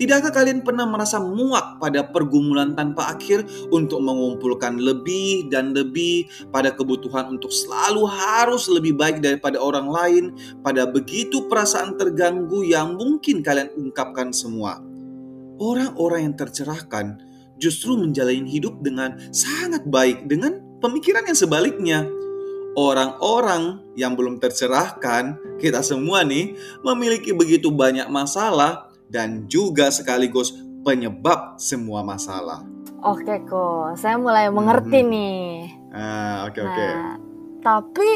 Tidakkah 0.00 0.32
kalian 0.32 0.64
pernah 0.64 0.88
merasa 0.88 1.20
muak 1.20 1.76
pada 1.76 2.08
pergumulan 2.08 2.72
tanpa 2.72 3.12
akhir 3.12 3.44
untuk 3.68 4.00
mengumpulkan 4.00 4.80
lebih 4.80 5.52
dan 5.52 5.76
lebih 5.76 6.24
pada 6.48 6.72
kebutuhan 6.72 7.36
untuk 7.36 7.52
selalu 7.52 8.08
harus 8.08 8.64
lebih 8.72 8.96
baik 8.96 9.20
daripada 9.20 9.60
orang 9.60 9.92
lain 9.92 10.24
pada 10.64 10.88
begitu 10.88 11.44
perasaan 11.52 12.00
terganggu 12.00 12.64
yang 12.64 12.96
mungkin 12.96 13.44
kalian 13.44 13.76
ungkapkan 13.76 14.32
semua? 14.32 14.80
Orang-orang 15.60 16.32
yang 16.32 16.36
tercerahkan 16.40 17.20
justru 17.60 17.92
menjalani 18.00 18.48
hidup 18.48 18.80
dengan 18.80 19.20
sangat 19.36 19.84
baik 19.84 20.24
dengan 20.24 20.80
pemikiran 20.80 21.28
yang 21.28 21.36
sebaliknya. 21.36 22.08
Orang-orang 22.72 23.84
yang 24.00 24.16
belum 24.16 24.40
tercerahkan, 24.40 25.36
kita 25.60 25.84
semua 25.84 26.24
nih 26.24 26.56
memiliki 26.80 27.36
begitu 27.36 27.68
banyak 27.68 28.08
masalah 28.08 28.89
dan 29.10 29.50
juga 29.50 29.90
sekaligus 29.90 30.54
penyebab 30.86 31.58
semua 31.60 32.00
masalah. 32.00 32.64
Oke 33.00 33.42
kok, 33.44 33.96
saya 33.98 34.16
mulai 34.16 34.48
mengerti 34.48 35.00
hmm. 35.02 35.10
nih. 35.10 35.48
Ah, 35.90 36.46
oke 36.48 36.60
oke. 36.60 36.86
Nah, 36.86 37.16
tapi 37.60 38.10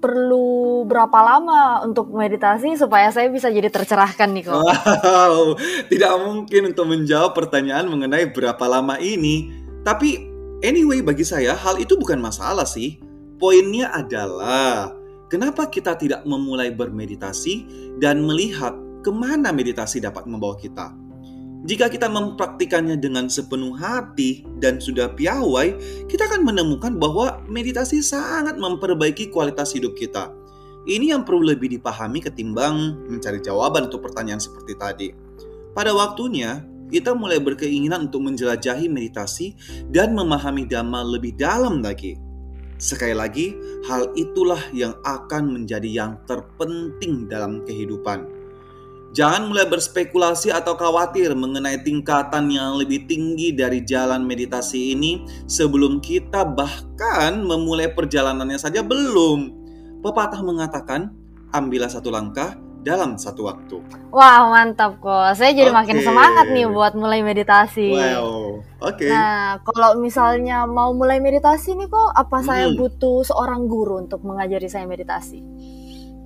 perlu 0.00 0.82
berapa 0.88 1.18
lama 1.20 1.84
untuk 1.84 2.08
meditasi 2.10 2.74
supaya 2.74 3.12
saya 3.12 3.28
bisa 3.28 3.52
jadi 3.52 3.68
tercerahkan 3.68 4.32
nih 4.32 4.44
kok? 4.48 4.56
Wow, 4.64 5.60
tidak 5.92 6.12
mungkin 6.24 6.72
untuk 6.72 6.86
menjawab 6.88 7.36
pertanyaan 7.36 7.86
mengenai 7.92 8.32
berapa 8.32 8.64
lama 8.64 8.96
ini. 8.96 9.52
Tapi 9.84 10.16
anyway 10.64 11.04
bagi 11.04 11.22
saya 11.26 11.52
hal 11.52 11.76
itu 11.76 12.00
bukan 12.00 12.16
masalah 12.16 12.64
sih. 12.64 12.96
Poinnya 13.40 13.92
adalah 13.92 14.92
kenapa 15.32 15.68
kita 15.68 15.96
tidak 15.96 16.24
memulai 16.28 16.72
bermeditasi 16.72 17.64
dan 18.00 18.24
melihat 18.24 18.76
ke 19.00 19.10
mana 19.12 19.52
meditasi 19.52 20.00
dapat 20.00 20.28
membawa 20.28 20.56
kita. 20.56 20.92
Jika 21.60 21.92
kita 21.92 22.08
mempraktikannya 22.08 22.96
dengan 22.96 23.28
sepenuh 23.28 23.76
hati 23.76 24.48
dan 24.64 24.80
sudah 24.80 25.12
piawai, 25.12 25.76
kita 26.08 26.24
akan 26.24 26.48
menemukan 26.48 26.96
bahwa 26.96 27.44
meditasi 27.52 28.00
sangat 28.00 28.56
memperbaiki 28.56 29.28
kualitas 29.28 29.76
hidup 29.76 29.92
kita. 29.92 30.32
Ini 30.88 31.12
yang 31.12 31.28
perlu 31.28 31.44
lebih 31.52 31.68
dipahami 31.76 32.24
ketimbang 32.24 32.96
mencari 33.12 33.44
jawaban 33.44 33.92
untuk 33.92 34.08
pertanyaan 34.08 34.40
seperti 34.40 34.72
tadi. 34.80 35.08
Pada 35.76 35.92
waktunya, 35.92 36.64
kita 36.88 37.12
mulai 37.12 37.36
berkeinginan 37.36 38.08
untuk 38.08 38.24
menjelajahi 38.24 38.88
meditasi 38.88 39.52
dan 39.92 40.16
memahami 40.16 40.64
Dhamma 40.64 41.04
lebih 41.04 41.36
dalam 41.36 41.84
lagi. 41.84 42.16
Sekali 42.80 43.12
lagi, 43.12 43.52
hal 43.84 44.16
itulah 44.16 44.64
yang 44.72 44.96
akan 45.04 45.60
menjadi 45.60 45.84
yang 45.86 46.12
terpenting 46.24 47.28
dalam 47.28 47.60
kehidupan. 47.68 48.39
Jangan 49.10 49.50
mulai 49.50 49.66
berspekulasi 49.66 50.54
atau 50.54 50.78
khawatir 50.78 51.34
mengenai 51.34 51.82
tingkatan 51.82 52.46
yang 52.46 52.78
lebih 52.78 53.10
tinggi 53.10 53.50
dari 53.50 53.82
jalan 53.82 54.22
meditasi 54.22 54.94
ini 54.94 55.26
sebelum 55.50 55.98
kita 55.98 56.46
bahkan 56.46 57.42
memulai 57.42 57.90
perjalanannya 57.90 58.54
saja 58.54 58.86
belum. 58.86 59.50
Pepatah 59.98 60.38
mengatakan, 60.46 61.10
ambillah 61.50 61.90
satu 61.90 62.14
langkah 62.14 62.54
dalam 62.86 63.18
satu 63.18 63.50
waktu. 63.50 63.82
Wah, 64.14 64.46
mantap 64.46 65.02
kok. 65.02 65.36
Saya 65.36 65.58
jadi 65.58 65.74
okay. 65.74 65.78
makin 65.82 65.98
semangat 66.06 66.46
nih 66.48 66.70
buat 66.70 66.94
mulai 66.94 67.20
meditasi. 67.20 67.90
Wow. 67.92 68.62
Oke. 68.78 69.04
Okay. 69.04 69.10
Nah, 69.10 69.60
kalau 69.66 70.00
misalnya 70.00 70.64
mau 70.64 70.94
mulai 70.94 71.18
meditasi 71.18 71.76
nih 71.76 71.90
kok, 71.90 72.14
apa 72.14 72.40
hmm. 72.40 72.46
saya 72.46 72.66
butuh 72.72 73.26
seorang 73.26 73.66
guru 73.68 74.00
untuk 74.06 74.22
mengajari 74.22 74.70
saya 74.70 74.86
meditasi? 74.86 75.42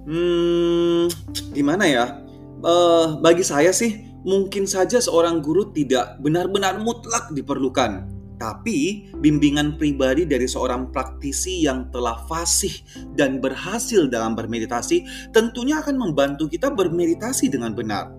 Hmm, 0.04 1.08
gimana 1.56 1.88
ya? 1.88 2.23
Uh, 2.64 3.20
bagi 3.20 3.44
saya 3.44 3.70
sih 3.70 4.08
mungkin 4.24 4.64
saja 4.64 4.98
seorang 4.98 5.44
guru 5.44 5.70
tidak 5.70 6.18
benar-benar 6.24 6.80
mutlak 6.80 7.30
diperlukan. 7.36 8.10
Tapi 8.34 9.08
bimbingan 9.22 9.78
pribadi 9.78 10.26
dari 10.26 10.50
seorang 10.50 10.90
praktisi 10.90 11.62
yang 11.62 11.86
telah 11.94 12.26
fasih 12.26 12.82
dan 13.14 13.38
berhasil 13.38 14.10
dalam 14.10 14.34
bermeditasi 14.34 15.30
tentunya 15.30 15.78
akan 15.78 15.94
membantu 15.94 16.50
kita 16.50 16.74
bermeditasi 16.74 17.46
dengan 17.46 17.78
benar. 17.78 18.10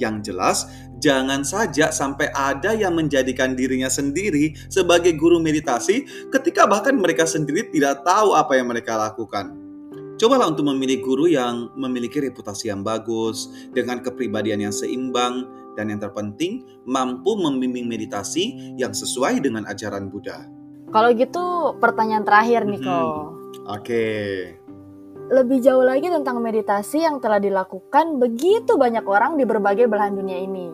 Yang 0.00 0.32
jelas, 0.32 0.58
jangan 0.96 1.44
saja 1.44 1.92
sampai 1.92 2.32
ada 2.32 2.72
yang 2.72 2.96
menjadikan 2.96 3.52
dirinya 3.52 3.92
sendiri 3.92 4.56
sebagai 4.72 5.12
guru 5.12 5.36
meditasi 5.36 6.08
ketika 6.32 6.64
bahkan 6.64 6.96
mereka 6.96 7.28
sendiri 7.28 7.68
tidak 7.68 8.00
tahu 8.00 8.32
apa 8.32 8.56
yang 8.56 8.72
mereka 8.72 8.96
lakukan. 8.96 9.59
Cobalah 10.20 10.52
untuk 10.52 10.68
memilih 10.68 11.00
guru 11.00 11.32
yang 11.32 11.72
memiliki 11.80 12.20
reputasi 12.20 12.68
yang 12.68 12.84
bagus, 12.84 13.48
dengan 13.72 14.04
kepribadian 14.04 14.68
yang 14.68 14.74
seimbang, 14.74 15.48
dan 15.80 15.88
yang 15.88 15.96
terpenting 15.96 16.60
mampu 16.84 17.40
membimbing 17.40 17.88
meditasi 17.88 18.76
yang 18.76 18.92
sesuai 18.92 19.40
dengan 19.40 19.64
ajaran 19.64 20.12
Buddha. 20.12 20.44
Kalau 20.92 21.08
gitu, 21.16 21.72
pertanyaan 21.80 22.28
terakhir 22.28 22.68
nih, 22.68 22.84
Ko. 22.84 23.00
Oke. 23.00 23.80
Okay. 23.80 24.30
Lebih 25.32 25.64
jauh 25.64 25.80
lagi 25.80 26.12
tentang 26.12 26.42
meditasi 26.44 27.00
yang 27.00 27.16
telah 27.22 27.40
dilakukan 27.40 28.20
begitu 28.20 28.76
banyak 28.76 29.06
orang 29.08 29.40
di 29.40 29.48
berbagai 29.48 29.88
belahan 29.88 30.20
dunia 30.20 30.36
ini. 30.36 30.68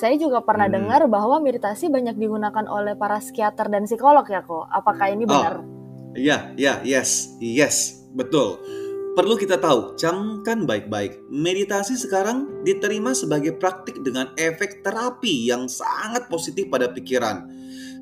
Saya 0.00 0.16
juga 0.16 0.40
pernah 0.40 0.72
hmm. 0.72 0.76
dengar 0.78 1.00
bahwa 1.04 1.36
meditasi 1.44 1.92
banyak 1.92 2.16
digunakan 2.16 2.64
oleh 2.64 2.96
para 2.96 3.20
psikiater 3.20 3.68
dan 3.68 3.84
psikolog 3.84 4.24
ya, 4.24 4.40
kok. 4.40 4.72
Apakah 4.72 5.12
ini 5.12 5.28
benar? 5.28 5.60
Iya, 6.16 6.38
oh. 6.38 6.56
iya, 6.56 6.74
yes, 6.80 7.36
yes, 7.44 8.08
betul. 8.16 8.56
Perlu 9.16 9.32
kita 9.40 9.56
tahu, 9.56 9.96
camkan 9.96 10.68
baik-baik. 10.68 11.24
Meditasi 11.32 11.96
sekarang 11.96 12.60
diterima 12.68 13.16
sebagai 13.16 13.56
praktik 13.56 14.04
dengan 14.04 14.28
efek 14.36 14.84
terapi 14.84 15.48
yang 15.48 15.72
sangat 15.72 16.28
positif 16.28 16.68
pada 16.68 16.92
pikiran, 16.92 17.48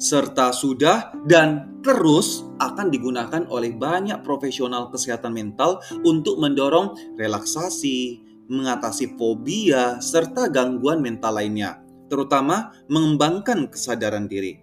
serta 0.02 0.50
sudah 0.50 1.14
dan 1.30 1.78
terus 1.86 2.42
akan 2.58 2.90
digunakan 2.90 3.46
oleh 3.46 3.70
banyak 3.78 4.26
profesional 4.26 4.90
kesehatan 4.90 5.30
mental 5.30 5.78
untuk 6.02 6.42
mendorong 6.42 7.14
relaksasi, 7.14 8.18
mengatasi 8.50 9.14
fobia, 9.14 10.02
serta 10.02 10.50
gangguan 10.50 10.98
mental 10.98 11.38
lainnya, 11.38 11.78
terutama 12.10 12.74
mengembangkan 12.90 13.70
kesadaran 13.70 14.26
diri. 14.26 14.58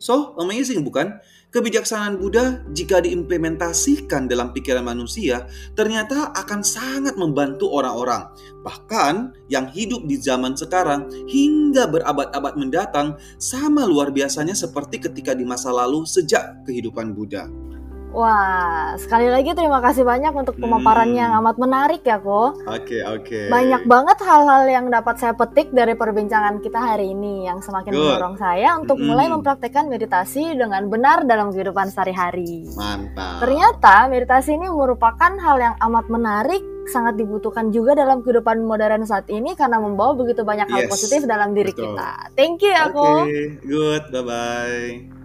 So, 0.00 0.32
amazing 0.40 0.80
bukan? 0.80 1.20
Kebijaksanaan 1.50 2.22
Buddha 2.22 2.62
jika 2.70 3.02
diimplementasikan 3.02 4.30
dalam 4.30 4.54
pikiran 4.54 4.86
manusia 4.86 5.50
ternyata 5.74 6.30
akan 6.30 6.62
sangat 6.62 7.18
membantu 7.18 7.74
orang-orang, 7.74 8.30
bahkan 8.62 9.34
yang 9.50 9.66
hidup 9.66 10.06
di 10.06 10.14
zaman 10.14 10.54
sekarang 10.54 11.10
hingga 11.26 11.90
berabad-abad 11.90 12.54
mendatang 12.54 13.18
sama 13.42 13.82
luar 13.82 14.14
biasanya 14.14 14.54
seperti 14.54 15.02
ketika 15.02 15.34
di 15.34 15.42
masa 15.42 15.74
lalu 15.74 16.06
sejak 16.06 16.62
kehidupan 16.70 17.18
Buddha. 17.18 17.69
Wah, 18.10 18.98
sekali 18.98 19.30
lagi 19.30 19.54
terima 19.54 19.78
kasih 19.78 20.02
banyak 20.02 20.34
untuk 20.34 20.58
pemaparan 20.58 21.14
hmm. 21.14 21.18
yang 21.18 21.30
amat 21.38 21.56
menarik 21.62 22.02
ya, 22.02 22.18
Ko. 22.18 22.58
Oke, 22.66 22.98
okay, 22.98 23.00
oke. 23.06 23.22
Okay. 23.22 23.46
Banyak 23.46 23.86
banget 23.86 24.18
hal-hal 24.26 24.62
yang 24.66 24.86
dapat 24.90 25.14
saya 25.22 25.34
petik 25.38 25.70
dari 25.70 25.94
perbincangan 25.94 26.58
kita 26.58 26.78
hari 26.78 27.14
ini 27.14 27.46
yang 27.46 27.62
semakin 27.62 27.94
Good. 27.94 28.02
mendorong 28.02 28.36
saya 28.42 28.74
untuk 28.82 28.98
hmm. 28.98 29.06
mulai 29.06 29.26
mempraktekkan 29.30 29.86
meditasi 29.86 30.58
dengan 30.58 30.90
benar 30.90 31.22
dalam 31.22 31.54
kehidupan 31.54 31.94
sehari-hari. 31.94 32.66
Mantap. 32.74 33.46
Ternyata 33.46 34.10
meditasi 34.10 34.58
ini 34.58 34.66
merupakan 34.66 35.30
hal 35.30 35.56
yang 35.62 35.74
amat 35.78 36.10
menarik, 36.10 36.62
sangat 36.90 37.14
dibutuhkan 37.14 37.70
juga 37.70 37.94
dalam 37.94 38.26
kehidupan 38.26 38.66
modern 38.66 39.06
saat 39.06 39.30
ini 39.30 39.54
karena 39.54 39.78
membawa 39.78 40.18
begitu 40.18 40.42
banyak 40.42 40.66
hal 40.66 40.82
yes, 40.82 40.90
positif 40.90 41.30
dalam 41.30 41.54
diri 41.54 41.70
betul. 41.70 41.94
kita. 41.94 42.10
Thank 42.34 42.66
you 42.66 42.74
ya, 42.74 42.90
Ko. 42.90 43.22
Oke, 43.22 43.30
okay, 43.30 43.44
good. 43.62 44.02
Bye-bye. 44.10 45.19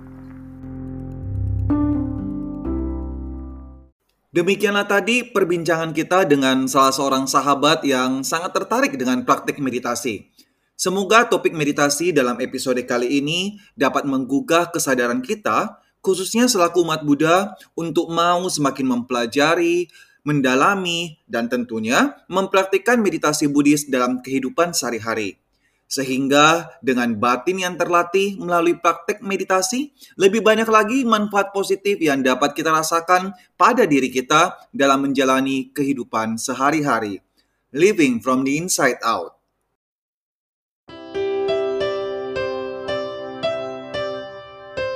Demikianlah 4.36 4.84
tadi 4.84 5.24
perbincangan 5.32 5.96
kita 5.96 6.28
dengan 6.28 6.68
salah 6.68 6.92
seorang 6.92 7.24
sahabat 7.24 7.88
yang 7.88 8.20
sangat 8.20 8.52
tertarik 8.52 9.00
dengan 9.00 9.24
praktik 9.24 9.64
meditasi. 9.64 10.28
Semoga 10.76 11.24
topik 11.24 11.56
meditasi 11.56 12.12
dalam 12.12 12.36
episode 12.44 12.84
kali 12.84 13.24
ini 13.24 13.56
dapat 13.80 14.04
menggugah 14.04 14.76
kesadaran 14.76 15.24
kita, 15.24 15.80
khususnya 16.04 16.52
selaku 16.52 16.84
umat 16.84 17.08
Buddha, 17.08 17.56
untuk 17.80 18.12
mau 18.12 18.44
semakin 18.52 19.00
mempelajari, 19.00 19.88
mendalami, 20.28 21.16
dan 21.32 21.48
tentunya 21.48 22.20
mempraktikkan 22.28 23.00
meditasi 23.00 23.48
Buddhis 23.48 23.88
dalam 23.88 24.20
kehidupan 24.20 24.76
sehari-hari. 24.76 25.40
Sehingga 25.86 26.76
dengan 26.82 27.14
batin 27.16 27.62
yang 27.62 27.78
terlatih 27.78 28.42
melalui 28.42 28.76
praktek 28.78 29.22
meditasi, 29.22 29.94
lebih 30.18 30.42
banyak 30.42 30.66
lagi 30.66 31.06
manfaat 31.06 31.54
positif 31.54 32.02
yang 32.02 32.26
dapat 32.26 32.58
kita 32.58 32.74
rasakan 32.74 33.32
pada 33.54 33.86
diri 33.86 34.10
kita 34.10 34.58
dalam 34.74 35.06
menjalani 35.06 35.70
kehidupan 35.72 36.42
sehari-hari. 36.42 37.22
Living 37.70 38.18
from 38.20 38.44
the 38.44 38.58
inside 38.58 38.98
out. 39.06 39.38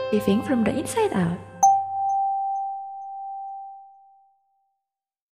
Living 0.09 0.41
from 0.41 0.65
the 0.65 0.73
inside 0.73 1.13
out. 1.13 1.48